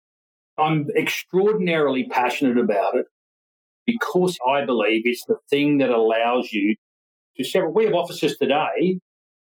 I'm 0.59 0.89
extraordinarily 0.97 2.09
passionate 2.11 2.59
about 2.59 2.97
it 2.97 3.07
because 3.87 4.37
I 4.49 4.65
believe 4.65 5.03
it's 5.05 5.25
the 5.27 5.37
thing 5.49 5.79
that 5.79 5.91
allows 5.91 6.53
you 6.53 6.75
to 7.37 7.45
several. 7.45 7.73
We 7.73 7.85
have 7.85 7.95
officers 7.95 8.37
today 8.37 8.99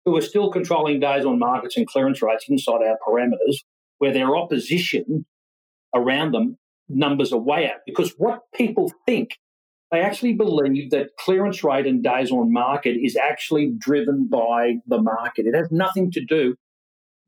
who 0.05 0.16
are 0.16 0.22
still 0.22 0.51
controlling 0.51 1.01
days 1.01 1.25
on 1.25 1.38
markets 1.38 1.77
and 1.77 1.87
clearance 1.87 2.22
rates 2.22 2.46
inside 2.48 2.83
our 2.83 2.98
parameters, 3.07 3.57
where 4.03 4.12
their 4.12 4.35
opposition 4.35 5.25
around 5.95 6.33
them 6.33 6.59
numbers 6.88 7.33
are 7.33 7.38
way 7.38 7.71
out. 7.71 7.79
Because 7.87 8.12
what 8.19 8.41
people 8.53 8.93
think, 9.07 9.38
they 9.93 10.01
actually 10.01 10.33
believe 10.33 10.91
that 10.91 11.11
clearance 11.21 11.62
rate 11.62 11.87
and 11.87 12.03
days 12.03 12.33
on 12.33 12.53
market 12.53 12.97
is 13.01 13.15
actually 13.15 13.73
driven 13.79 14.27
by 14.27 14.79
the 14.88 15.01
market. 15.01 15.47
It 15.47 15.55
has 15.55 15.71
nothing 15.71 16.11
to 16.11 16.25
do 16.25 16.57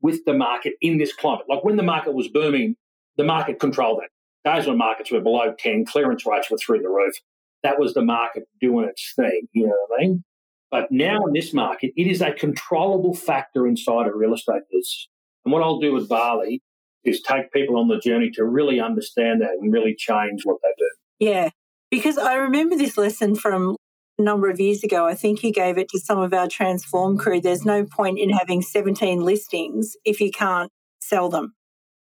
with 0.01 0.25
the 0.25 0.33
market 0.33 0.73
in 0.81 0.97
this 0.97 1.13
climate. 1.13 1.45
Like 1.47 1.63
when 1.63 1.77
the 1.77 1.81
market 1.81 2.13
was 2.13 2.27
booming, 2.27 2.75
the 3.15 3.23
market 3.23 3.57
controlled 3.57 4.01
that. 4.01 4.09
Days 4.43 4.67
on 4.67 4.77
markets 4.77 5.11
were 5.11 5.21
below 5.21 5.53
10, 5.57 5.85
clearance 5.85 6.25
rates 6.25 6.51
were 6.51 6.57
through 6.57 6.81
the 6.81 6.89
roof. 6.89 7.15
That 7.63 7.79
was 7.79 7.93
the 7.93 8.03
market 8.03 8.49
doing 8.59 8.89
its 8.89 9.13
thing. 9.15 9.47
You 9.53 9.67
know 9.67 9.75
what 9.87 9.97
I 9.97 10.01
mean? 10.01 10.25
But 10.71 10.91
now 10.91 11.25
in 11.25 11.31
this 11.31 11.53
market, 11.53 11.93
it 11.95 12.07
is 12.07 12.19
a 12.19 12.33
controllable 12.33 13.15
factor 13.15 13.65
inside 13.65 14.07
a 14.07 14.13
real 14.13 14.33
estate 14.33 14.63
business. 14.69 15.07
And 15.45 15.53
what 15.53 15.61
I'll 15.61 15.79
do 15.79 15.93
with 15.93 16.09
Bali 16.09 16.61
is 17.03 17.21
take 17.21 17.51
people 17.51 17.77
on 17.77 17.87
the 17.87 17.99
journey 17.99 18.31
to 18.31 18.43
really 18.43 18.79
understand 18.79 19.41
that 19.41 19.51
and 19.61 19.71
really 19.71 19.95
change 19.95 20.41
what 20.43 20.57
they 20.63 20.69
do. 20.77 20.89
Yeah, 21.19 21.49
because 21.91 22.17
I 22.17 22.35
remember 22.35 22.75
this 22.75 22.97
lesson 22.97 23.35
from 23.35 23.77
a 24.17 24.21
number 24.21 24.49
of 24.49 24.59
years 24.59 24.83
ago. 24.83 25.05
I 25.05 25.13
think 25.13 25.43
you 25.43 25.51
gave 25.51 25.77
it 25.77 25.89
to 25.89 25.99
some 25.99 26.19
of 26.19 26.33
our 26.33 26.47
Transform 26.47 27.17
crew. 27.17 27.41
There's 27.41 27.65
no 27.65 27.85
point 27.85 28.19
in 28.19 28.29
having 28.29 28.61
17 28.61 29.21
listings 29.21 29.95
if 30.03 30.19
you 30.19 30.31
can't 30.31 30.71
sell 30.99 31.29
them. 31.29 31.53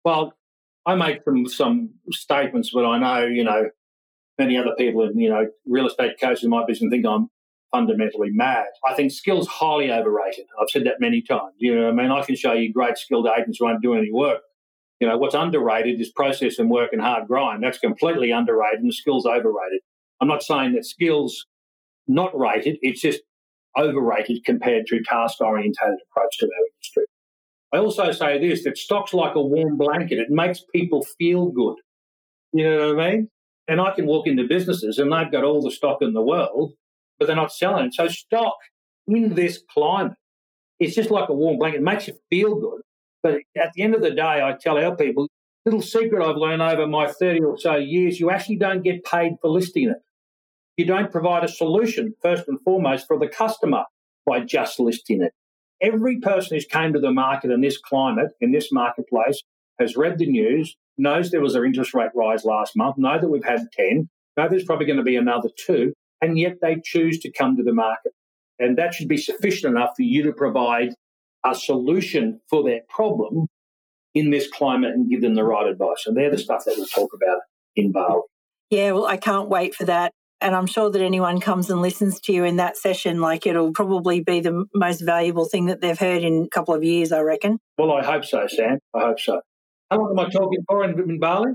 Well, 0.04 0.34
I 0.86 0.94
make 0.94 1.20
some, 1.24 1.46
some 1.46 1.90
statements, 2.10 2.70
but 2.72 2.86
I 2.86 2.98
know, 2.98 3.26
you 3.26 3.44
know, 3.44 3.70
many 4.38 4.56
other 4.56 4.74
people 4.76 5.02
in, 5.02 5.18
you 5.18 5.28
know, 5.28 5.46
real 5.66 5.86
estate 5.86 6.12
coaches 6.20 6.44
in 6.44 6.50
my 6.50 6.64
business 6.66 6.90
think 6.90 7.04
I'm 7.06 7.28
fundamentally 7.70 8.30
mad. 8.30 8.66
I 8.88 8.94
think 8.94 9.12
skill's 9.12 9.46
highly 9.46 9.90
overrated. 9.90 10.46
I've 10.60 10.70
said 10.70 10.84
that 10.84 11.00
many 11.00 11.22
times. 11.22 11.54
You 11.58 11.74
know, 11.74 11.88
I 11.88 11.92
mean, 11.92 12.10
I 12.10 12.22
can 12.22 12.36
show 12.36 12.52
you 12.52 12.72
great 12.72 12.96
skilled 12.98 13.26
agents 13.26 13.58
who 13.58 13.66
aren't 13.66 13.82
doing 13.82 13.98
any 13.98 14.12
work. 14.12 14.40
You 15.00 15.08
know, 15.08 15.16
what's 15.16 15.34
underrated 15.34 16.00
is 16.00 16.10
process 16.10 16.58
and 16.58 16.70
work 16.70 16.92
and 16.92 17.00
hard 17.00 17.28
grind. 17.28 17.62
That's 17.62 17.78
completely 17.78 18.30
underrated 18.30 18.80
and 18.80 18.92
skill's 18.92 19.26
overrated. 19.26 19.80
I'm 20.20 20.28
not 20.28 20.42
saying 20.42 20.72
that 20.72 20.84
skill's 20.84 21.46
not 22.08 22.36
rated, 22.36 22.78
it's 22.80 23.00
just 23.00 23.20
overrated 23.78 24.44
compared 24.44 24.86
to 24.86 25.00
task 25.02 25.40
orientated 25.40 25.98
approach 26.10 26.38
to 26.38 26.46
our 26.46 26.66
industry. 26.74 27.04
I 27.72 27.78
also 27.78 28.12
say 28.12 28.38
this 28.38 28.64
that 28.64 28.78
stock's 28.78 29.12
like 29.12 29.34
a 29.34 29.42
warm 29.42 29.76
blanket. 29.76 30.18
It 30.18 30.30
makes 30.30 30.64
people 30.74 31.06
feel 31.18 31.50
good. 31.50 31.76
You 32.52 32.64
know 32.64 32.94
what 32.94 33.04
I 33.04 33.10
mean? 33.10 33.28
And 33.68 33.80
I 33.80 33.92
can 33.94 34.06
walk 34.06 34.26
into 34.26 34.44
businesses 34.44 34.98
and 34.98 35.12
they've 35.12 35.30
got 35.30 35.44
all 35.44 35.62
the 35.62 35.70
stock 35.70 35.98
in 36.00 36.14
the 36.14 36.22
world, 36.22 36.72
but 37.18 37.26
they're 37.26 37.36
not 37.36 37.52
selling. 37.52 37.90
So 37.92 38.08
stock 38.08 38.56
in 39.06 39.34
this 39.34 39.60
climate, 39.72 40.16
it's 40.80 40.94
just 40.94 41.10
like 41.10 41.28
a 41.28 41.34
warm 41.34 41.58
blanket. 41.58 41.78
It 41.78 41.84
makes 41.84 42.06
you 42.06 42.14
feel 42.30 42.54
good. 42.54 42.82
But 43.22 43.40
at 43.56 43.72
the 43.74 43.82
end 43.82 43.94
of 43.94 44.02
the 44.02 44.10
day, 44.10 44.22
I 44.22 44.56
tell 44.60 44.78
our 44.78 44.94
people, 44.94 45.28
little 45.64 45.82
secret 45.82 46.24
I've 46.24 46.36
learned 46.36 46.62
over 46.62 46.86
my 46.86 47.08
30 47.08 47.40
or 47.40 47.58
so 47.58 47.76
years, 47.76 48.20
you 48.20 48.30
actually 48.30 48.56
don't 48.56 48.82
get 48.82 49.04
paid 49.04 49.34
for 49.40 49.50
listing 49.50 49.88
it. 49.90 49.98
You 50.76 50.86
don't 50.86 51.10
provide 51.10 51.42
a 51.42 51.48
solution, 51.48 52.14
first 52.22 52.44
and 52.46 52.60
foremost, 52.60 53.06
for 53.08 53.18
the 53.18 53.28
customer 53.28 53.84
by 54.24 54.40
just 54.40 54.78
listing 54.78 55.22
it. 55.22 55.32
Every 55.82 56.20
person 56.20 56.56
who's 56.56 56.66
came 56.66 56.92
to 56.92 57.00
the 57.00 57.10
market 57.10 57.50
in 57.50 57.60
this 57.60 57.78
climate, 57.78 58.30
in 58.40 58.52
this 58.52 58.70
marketplace, 58.70 59.42
has 59.80 59.96
read 59.96 60.18
the 60.18 60.26
news, 60.26 60.76
knows 60.96 61.30
there 61.30 61.40
was 61.40 61.54
an 61.54 61.64
interest 61.64 61.94
rate 61.94 62.10
rise 62.14 62.44
last 62.44 62.76
month, 62.76 62.96
know 62.98 63.18
that 63.18 63.28
we've 63.28 63.44
had 63.44 63.66
10, 63.72 64.08
know 64.36 64.48
there's 64.48 64.64
probably 64.64 64.86
going 64.86 64.98
to 64.98 65.04
be 65.04 65.16
another 65.16 65.48
two, 65.56 65.92
and 66.20 66.38
yet 66.38 66.56
they 66.60 66.80
choose 66.84 67.18
to 67.20 67.32
come 67.32 67.56
to 67.56 67.62
the 67.62 67.72
market. 67.72 68.12
And 68.58 68.76
that 68.78 68.94
should 68.94 69.08
be 69.08 69.16
sufficient 69.16 69.76
enough 69.76 69.90
for 69.96 70.02
you 70.02 70.24
to 70.24 70.32
provide 70.32 70.94
a 71.44 71.54
solution 71.54 72.40
for 72.50 72.64
their 72.64 72.80
problem 72.88 73.46
in 74.14 74.30
this 74.30 74.48
climate 74.48 74.90
and 74.90 75.08
give 75.08 75.20
them 75.20 75.34
the 75.34 75.44
right 75.44 75.66
advice. 75.66 76.04
And 76.06 76.16
they're 76.16 76.30
the 76.30 76.38
stuff 76.38 76.64
that 76.64 76.74
we'll 76.76 76.86
talk 76.86 77.10
about 77.14 77.40
in 77.76 77.92
Bali. 77.92 78.22
Yeah, 78.70 78.92
well, 78.92 79.06
I 79.06 79.16
can't 79.16 79.48
wait 79.48 79.74
for 79.74 79.84
that. 79.84 80.12
And 80.40 80.54
I'm 80.54 80.66
sure 80.66 80.90
that 80.90 81.02
anyone 81.02 81.40
comes 81.40 81.68
and 81.68 81.82
listens 81.82 82.20
to 82.20 82.32
you 82.32 82.44
in 82.44 82.56
that 82.56 82.76
session, 82.76 83.20
like 83.20 83.46
it'll 83.46 83.72
probably 83.72 84.20
be 84.20 84.40
the 84.40 84.66
most 84.74 85.00
valuable 85.00 85.46
thing 85.46 85.66
that 85.66 85.80
they've 85.80 85.98
heard 85.98 86.22
in 86.22 86.44
a 86.44 86.48
couple 86.48 86.74
of 86.74 86.84
years, 86.84 87.10
I 87.10 87.20
reckon. 87.20 87.58
Well, 87.76 87.92
I 87.92 88.04
hope 88.04 88.24
so, 88.24 88.46
Sam. 88.46 88.78
I 88.94 89.00
hope 89.00 89.18
so. 89.18 89.40
How 89.90 89.98
long 89.98 90.10
am 90.12 90.18
I 90.20 90.28
talking 90.30 90.64
for 90.68 90.84
in, 90.84 90.98
in 90.98 91.18
Bali? 91.18 91.52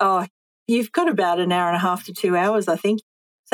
Oh, 0.00 0.26
you've 0.66 0.92
got 0.92 1.10
about 1.10 1.38
an 1.38 1.52
hour 1.52 1.68
and 1.68 1.76
a 1.76 1.80
half 1.80 2.04
to 2.04 2.14
two 2.14 2.34
hours, 2.34 2.66
I 2.66 2.76
think. 2.76 3.00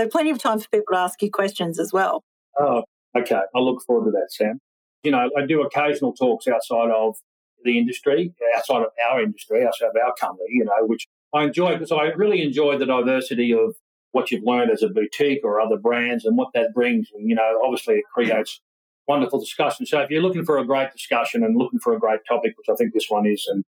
So 0.01 0.09
plenty 0.09 0.31
of 0.31 0.39
time 0.39 0.59
for 0.59 0.67
people 0.71 0.95
to 0.95 0.99
ask 0.99 1.21
you 1.21 1.31
questions 1.31 1.79
as 1.79 1.93
well. 1.93 2.25
Oh, 2.59 2.85
okay. 3.15 3.43
I 3.55 3.59
look 3.59 3.83
forward 3.83 4.07
to 4.07 4.11
that, 4.13 4.29
Sam. 4.33 4.59
You 5.03 5.11
know, 5.11 5.29
I 5.37 5.45
do 5.45 5.61
occasional 5.61 6.15
talks 6.15 6.49
outside 6.49 6.91
of 6.91 7.17
the 7.65 7.77
industry, 7.77 8.33
outside 8.57 8.81
of 8.81 8.89
our 9.11 9.23
industry, 9.23 9.63
outside 9.67 9.89
of 9.89 9.97
our 10.03 10.15
company, 10.19 10.47
you 10.49 10.65
know, 10.65 10.87
which 10.87 11.07
I 11.35 11.45
enjoy 11.45 11.75
because 11.75 11.93
I 11.93 12.05
really 12.17 12.43
enjoy 12.43 12.79
the 12.79 12.87
diversity 12.87 13.53
of 13.53 13.75
what 14.13 14.31
you've 14.31 14.43
learned 14.43 14.71
as 14.71 14.83
a 14.83 14.89
boutique 14.89 15.41
or 15.45 15.61
other 15.61 15.77
brands 15.77 16.25
and 16.25 16.39
what 16.39 16.49
that 16.55 16.73
brings. 16.73 17.09
And, 17.15 17.29
you 17.29 17.35
know, 17.35 17.61
obviously 17.63 17.97
it 17.97 18.05
creates 18.15 18.63
wonderful 19.07 19.39
discussion. 19.39 19.85
So 19.85 20.01
if 20.01 20.09
you're 20.09 20.23
looking 20.23 20.47
for 20.47 20.57
a 20.57 20.65
great 20.65 20.93
discussion 20.93 21.45
and 21.45 21.59
looking 21.59 21.79
for 21.79 21.95
a 21.95 22.01
great 22.01 22.21
topic, 22.27 22.55
which 22.57 22.71
I 22.71 22.75
think 22.75 22.95
this 22.95 23.11
one 23.11 23.27
is, 23.27 23.47
and 23.53 23.65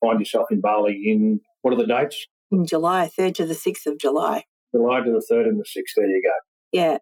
find 0.00 0.20
yourself 0.20 0.52
in 0.52 0.60
Bali 0.60 1.02
in, 1.04 1.40
what 1.62 1.74
are 1.74 1.76
the 1.76 1.84
dates? 1.84 2.28
In 2.52 2.64
July, 2.64 3.10
3rd 3.18 3.34
to 3.34 3.46
the 3.46 3.54
6th 3.54 3.86
of 3.86 3.98
July. 3.98 4.44
July 4.74 5.00
to 5.00 5.10
the 5.10 5.22
3rd 5.30 5.48
and 5.48 5.58
the 5.58 5.64
6th. 5.64 5.82
There 5.96 6.06
you 6.06 6.22
go. 6.22 6.30
Yeah, 6.72 6.98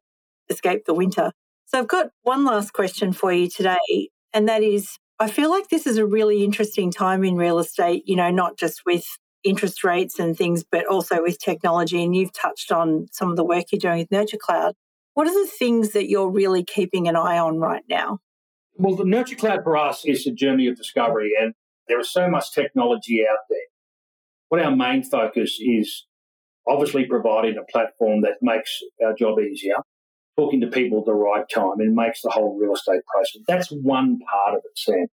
escape 0.48 0.84
the 0.86 0.94
winter. 0.94 1.32
So 1.66 1.78
I've 1.78 1.88
got 1.88 2.10
one 2.22 2.44
last 2.44 2.72
question 2.72 3.12
for 3.12 3.32
you 3.32 3.48
today, 3.48 4.10
and 4.32 4.48
that 4.48 4.62
is 4.62 4.98
I 5.18 5.28
feel 5.28 5.50
like 5.50 5.68
this 5.68 5.86
is 5.86 5.96
a 5.96 6.06
really 6.06 6.44
interesting 6.44 6.90
time 6.90 7.24
in 7.24 7.36
real 7.36 7.58
estate, 7.58 8.02
you 8.06 8.16
know, 8.16 8.30
not 8.30 8.58
just 8.58 8.82
with 8.84 9.04
interest 9.44 9.82
rates 9.82 10.18
and 10.18 10.36
things, 10.36 10.62
but 10.70 10.86
also 10.86 11.22
with 11.22 11.38
technology. 11.38 12.02
And 12.02 12.14
you've 12.14 12.32
touched 12.32 12.70
on 12.70 13.06
some 13.12 13.30
of 13.30 13.36
the 13.36 13.44
work 13.44 13.64
you're 13.72 13.78
doing 13.78 13.98
with 13.98 14.10
Nurture 14.10 14.36
Cloud. 14.36 14.74
What 15.14 15.26
are 15.26 15.32
the 15.32 15.50
things 15.50 15.92
that 15.92 16.10
you're 16.10 16.30
really 16.30 16.62
keeping 16.62 17.08
an 17.08 17.16
eye 17.16 17.38
on 17.38 17.58
right 17.58 17.84
now? 17.88 18.18
Well, 18.74 18.94
the 18.94 19.04
Nurture 19.04 19.36
Cloud 19.36 19.64
for 19.64 19.78
us 19.78 20.04
is 20.04 20.26
a 20.26 20.32
journey 20.32 20.66
of 20.66 20.76
discovery, 20.76 21.32
and 21.40 21.54
there 21.88 21.98
is 21.98 22.12
so 22.12 22.28
much 22.28 22.52
technology 22.52 23.24
out 23.26 23.38
there. 23.48 23.58
What 24.48 24.60
our 24.60 24.76
main 24.76 25.02
focus 25.02 25.58
is 25.58 26.04
obviously 26.68 27.06
providing 27.06 27.56
a 27.56 27.70
platform 27.70 28.22
that 28.22 28.38
makes 28.42 28.80
our 29.04 29.14
job 29.14 29.38
easier, 29.40 29.76
talking 30.36 30.60
to 30.60 30.66
people 30.66 31.00
at 31.00 31.06
the 31.06 31.14
right 31.14 31.44
time, 31.52 31.78
and 31.78 31.94
makes 31.94 32.22
the 32.22 32.30
whole 32.30 32.58
real 32.58 32.74
estate 32.74 33.02
process. 33.12 33.42
That's 33.46 33.68
one 33.68 34.18
part 34.30 34.54
of 34.54 34.62
it, 34.64 34.78
Sam. 34.78 35.06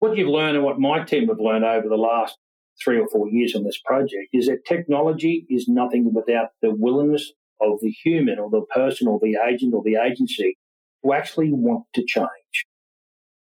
What 0.00 0.16
you've 0.16 0.28
learned 0.28 0.56
and 0.56 0.64
what 0.64 0.78
my 0.78 1.04
team 1.04 1.28
have 1.28 1.40
learned 1.40 1.64
over 1.64 1.88
the 1.88 1.96
last 1.96 2.36
three 2.82 2.98
or 2.98 3.08
four 3.08 3.28
years 3.28 3.54
on 3.56 3.64
this 3.64 3.80
project 3.84 4.28
is 4.32 4.46
that 4.46 4.64
technology 4.64 5.46
is 5.50 5.66
nothing 5.68 6.12
without 6.14 6.50
the 6.62 6.70
willingness 6.70 7.32
of 7.60 7.80
the 7.80 7.90
human 7.90 8.38
or 8.38 8.50
the 8.50 8.62
person 8.72 9.08
or 9.08 9.18
the 9.20 9.36
agent 9.48 9.74
or 9.74 9.82
the 9.84 9.96
agency 9.96 10.56
to 11.04 11.12
actually 11.12 11.50
want 11.52 11.84
to 11.94 12.04
change. 12.04 12.66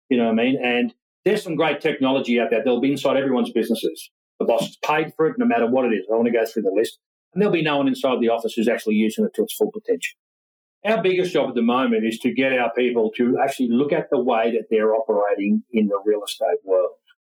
You 0.09 0.17
know 0.17 0.25
what 0.25 0.41
I 0.41 0.45
mean? 0.45 0.59
And 0.63 0.95
there's 1.25 1.43
some 1.43 1.57
great 1.57 1.81
technology 1.81 2.41
out 2.41 2.51
there. 2.51 2.63
They'll 2.65 2.81
be 2.81 2.93
inside 2.93 3.17
everyone's 3.17 3.51
businesses. 3.51 4.11
The 4.39 4.47
boss 4.47 4.67
has 4.67 4.77
paid 4.77 5.13
for 5.17 5.27
it, 5.27 5.37
no 5.39 5.47
matter 5.47 5.67
what 5.67 5.85
it 5.85 5.95
is. 5.95 6.07
I 6.11 6.15
want 6.15 6.27
to 6.27 6.33
go 6.33 6.45
through 6.47 6.63
the 6.63 6.71
list. 6.71 6.99
And 7.37 7.43
there'll 7.43 7.53
be 7.53 7.61
no 7.61 7.77
one 7.77 7.87
inside 7.87 8.19
the 8.19 8.31
office 8.31 8.55
who's 8.55 8.67
actually 8.67 8.95
using 8.95 9.27
it 9.27 9.35
to 9.35 9.43
its 9.43 9.55
full 9.55 9.71
potential. 9.71 10.17
Our 10.87 11.03
biggest 11.03 11.35
job 11.35 11.51
at 11.51 11.55
the 11.55 11.61
moment 11.61 12.07
is 12.07 12.19
to 12.21 12.33
get 12.33 12.55
our 12.55 12.73
people 12.73 13.11
to 13.19 13.37
actually 13.39 13.69
look 13.69 13.93
at 13.93 14.09
the 14.11 14.19
way 14.19 14.53
that 14.53 14.69
they're 14.71 14.95
operating 14.95 15.63
in 15.71 15.89
the 15.89 16.01
real 16.03 16.25
estate 16.25 16.65
world. 16.65 16.93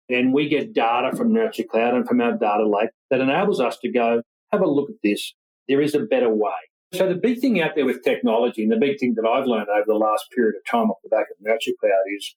And 0.09 0.33
we 0.33 0.49
get 0.49 0.73
data 0.73 1.15
from 1.15 1.31
Nurture 1.31 1.63
Cloud 1.63 1.93
and 1.93 2.05
from 2.05 2.19
our 2.19 2.33
data 2.33 2.67
lake 2.67 2.89
that 3.11 3.21
enables 3.21 3.61
us 3.61 3.77
to 3.77 3.89
go, 3.89 4.23
have 4.51 4.59
a 4.59 4.67
look 4.67 4.89
at 4.89 4.97
this. 5.01 5.35
There 5.69 5.79
is 5.79 5.95
a 5.95 6.01
better 6.01 6.29
way. 6.29 6.51
So 6.91 7.07
the 7.07 7.15
big 7.15 7.39
thing 7.39 7.61
out 7.61 7.71
there 7.75 7.85
with 7.85 8.03
technology 8.03 8.63
and 8.63 8.73
the 8.73 8.77
big 8.77 8.99
thing 8.99 9.13
that 9.15 9.25
I've 9.25 9.47
learned 9.47 9.69
over 9.69 9.85
the 9.87 9.93
last 9.93 10.25
period 10.35 10.55
of 10.57 10.69
time 10.69 10.91
off 10.91 10.97
the 11.01 11.07
back 11.07 11.27
of 11.31 11.37
Nurture 11.39 11.71
Cloud 11.79 12.03
is 12.17 12.35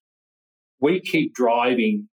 we 0.80 1.00
keep 1.00 1.34
driving 1.34 2.10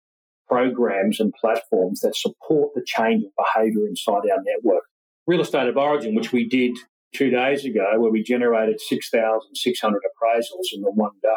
programs 0.47 1.19
and 1.19 1.31
platforms 1.39 1.99
that 1.99 2.15
support 2.15 2.71
the 2.73 2.83
change 2.83 3.23
of 3.23 3.29
behavior 3.37 3.85
inside 3.87 4.23
our 4.31 4.41
network. 4.43 4.85
Real 5.25 5.41
Estate 5.41 5.67
of 5.67 5.77
Origin, 5.77 6.15
which 6.15 6.33
we 6.33 6.47
did 6.47 6.77
two 7.15 7.29
days 7.29 7.63
ago, 7.63 7.93
where 7.97 8.12
we 8.12 8.21
generated 8.23 8.81
6,600 8.81 10.01
appraisals 10.01 10.73
in 10.73 10.81
the 10.81 10.91
one 10.91 11.12
day. 11.21 11.29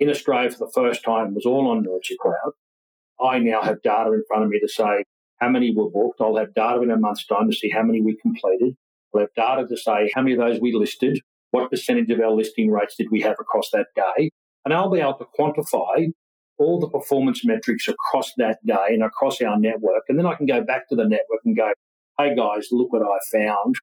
In 0.00 0.10
Australia 0.10 0.50
for 0.50 0.58
the 0.58 0.72
first 0.74 1.02
time 1.02 1.34
was 1.34 1.46
all 1.46 1.68
on 1.70 1.82
Nurture 1.82 2.14
Cloud. 2.20 2.52
I 3.20 3.38
now 3.38 3.62
have 3.62 3.82
data 3.82 4.12
in 4.12 4.22
front 4.28 4.44
of 4.44 4.50
me 4.50 4.60
to 4.60 4.68
say 4.68 5.04
how 5.40 5.48
many 5.48 5.74
were 5.74 5.90
booked. 5.90 6.20
I'll 6.20 6.36
have 6.36 6.54
data 6.54 6.82
in 6.82 6.90
a 6.90 6.96
month's 6.96 7.26
time 7.26 7.50
to 7.50 7.56
see 7.56 7.70
how 7.70 7.82
many 7.82 8.00
we 8.00 8.16
completed. 8.20 8.74
I'll 9.14 9.22
have 9.22 9.34
data 9.34 9.66
to 9.66 9.76
say 9.76 10.10
how 10.14 10.22
many 10.22 10.34
of 10.34 10.40
those 10.40 10.60
we 10.60 10.74
listed, 10.74 11.20
what 11.50 11.70
percentage 11.70 12.10
of 12.10 12.20
our 12.20 12.32
listing 12.32 12.70
rates 12.70 12.96
did 12.96 13.08
we 13.10 13.22
have 13.22 13.36
across 13.40 13.70
that 13.72 13.86
day, 13.96 14.30
and 14.64 14.74
I'll 14.74 14.90
be 14.90 15.00
able 15.00 15.14
to 15.14 15.26
quantify 15.38 16.12
all 16.58 16.78
the 16.78 16.88
performance 16.88 17.44
metrics 17.44 17.88
across 17.88 18.32
that 18.36 18.58
day 18.66 18.88
and 18.88 19.02
across 19.02 19.40
our 19.40 19.58
network. 19.58 20.02
And 20.08 20.18
then 20.18 20.26
I 20.26 20.34
can 20.34 20.46
go 20.46 20.62
back 20.62 20.88
to 20.88 20.96
the 20.96 21.04
network 21.04 21.40
and 21.44 21.56
go, 21.56 21.72
hey 22.18 22.34
guys, 22.34 22.68
look 22.72 22.92
what 22.92 23.02
I 23.02 23.18
found. 23.32 23.76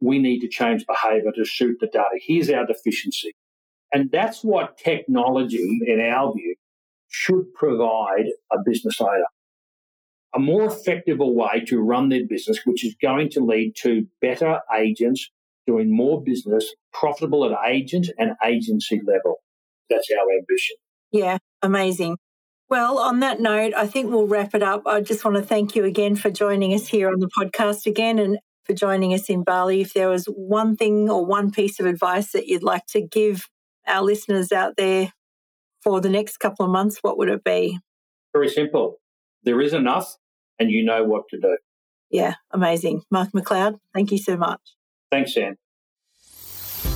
We 0.00 0.18
need 0.18 0.40
to 0.40 0.48
change 0.48 0.86
behavior 0.86 1.32
to 1.34 1.44
suit 1.44 1.78
the 1.80 1.86
data. 1.86 2.18
Here's 2.24 2.50
our 2.50 2.66
deficiency. 2.66 3.32
And 3.92 4.10
that's 4.10 4.42
what 4.42 4.78
technology, 4.78 5.80
in 5.86 6.00
our 6.00 6.32
view, 6.32 6.54
should 7.08 7.52
provide 7.54 8.26
a 8.52 8.56
business 8.64 9.00
owner. 9.00 9.26
A 10.34 10.38
more 10.38 10.66
effective 10.66 11.18
way 11.20 11.64
to 11.68 11.80
run 11.80 12.08
their 12.08 12.26
business, 12.26 12.58
which 12.64 12.84
is 12.84 12.96
going 13.00 13.30
to 13.30 13.40
lead 13.40 13.74
to 13.82 14.06
better 14.20 14.60
agents 14.76 15.30
doing 15.66 15.94
more 15.94 16.22
business, 16.22 16.74
profitable 16.92 17.44
at 17.44 17.56
agent 17.70 18.08
and 18.18 18.32
agency 18.44 19.00
level. 19.04 19.36
That's 19.88 20.08
our 20.10 20.26
ambition. 20.38 20.76
Yeah, 21.12 21.38
amazing. 21.62 22.16
Well, 22.74 22.98
on 22.98 23.20
that 23.20 23.38
note, 23.38 23.72
I 23.76 23.86
think 23.86 24.10
we'll 24.10 24.26
wrap 24.26 24.52
it 24.52 24.60
up. 24.60 24.82
I 24.84 25.00
just 25.00 25.24
want 25.24 25.36
to 25.36 25.44
thank 25.44 25.76
you 25.76 25.84
again 25.84 26.16
for 26.16 26.28
joining 26.28 26.74
us 26.74 26.88
here 26.88 27.08
on 27.08 27.20
the 27.20 27.28
podcast 27.28 27.86
again 27.86 28.18
and 28.18 28.36
for 28.64 28.72
joining 28.72 29.14
us 29.14 29.30
in 29.30 29.44
Bali. 29.44 29.82
If 29.82 29.94
there 29.94 30.08
was 30.08 30.24
one 30.24 30.76
thing 30.76 31.08
or 31.08 31.24
one 31.24 31.52
piece 31.52 31.78
of 31.78 31.86
advice 31.86 32.32
that 32.32 32.48
you'd 32.48 32.64
like 32.64 32.84
to 32.86 33.00
give 33.00 33.48
our 33.86 34.02
listeners 34.02 34.50
out 34.50 34.74
there 34.76 35.12
for 35.84 36.00
the 36.00 36.08
next 36.08 36.38
couple 36.38 36.66
of 36.66 36.72
months, 36.72 36.98
what 37.00 37.16
would 37.16 37.28
it 37.28 37.44
be? 37.44 37.78
Very 38.32 38.48
simple. 38.48 38.96
There 39.44 39.60
is 39.60 39.72
enough 39.72 40.16
and 40.58 40.68
you 40.68 40.84
know 40.84 41.04
what 41.04 41.28
to 41.30 41.38
do. 41.38 41.56
Yeah, 42.10 42.34
amazing. 42.50 43.02
Mark 43.08 43.30
McLeod, 43.30 43.78
thank 43.94 44.10
you 44.10 44.18
so 44.18 44.36
much. 44.36 44.58
Thanks, 45.12 45.32
Sam. 45.32 45.54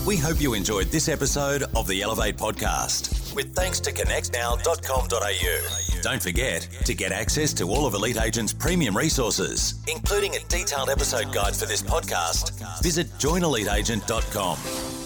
We 0.04 0.16
hope 0.16 0.40
you 0.40 0.54
enjoyed 0.54 0.88
this 0.88 1.08
episode 1.08 1.62
of 1.76 1.86
the 1.86 2.02
Elevate 2.02 2.36
podcast 2.36 3.17
with 3.34 3.54
thanks 3.54 3.80
to 3.80 3.92
connectnow.com.au. 3.92 6.02
Don't 6.02 6.22
forget 6.22 6.68
to 6.84 6.94
get 6.94 7.12
access 7.12 7.52
to 7.54 7.68
all 7.70 7.86
of 7.86 7.94
Elite 7.94 8.20
Agent's 8.20 8.52
premium 8.52 8.94
resources, 8.96 9.82
including 9.88 10.36
a 10.36 10.40
detailed 10.48 10.90
episode 10.90 11.32
guide 11.32 11.56
for 11.56 11.66
this 11.66 11.82
podcast. 11.82 12.52
Visit 12.82 13.08
joineliteagent.com. 13.18 14.97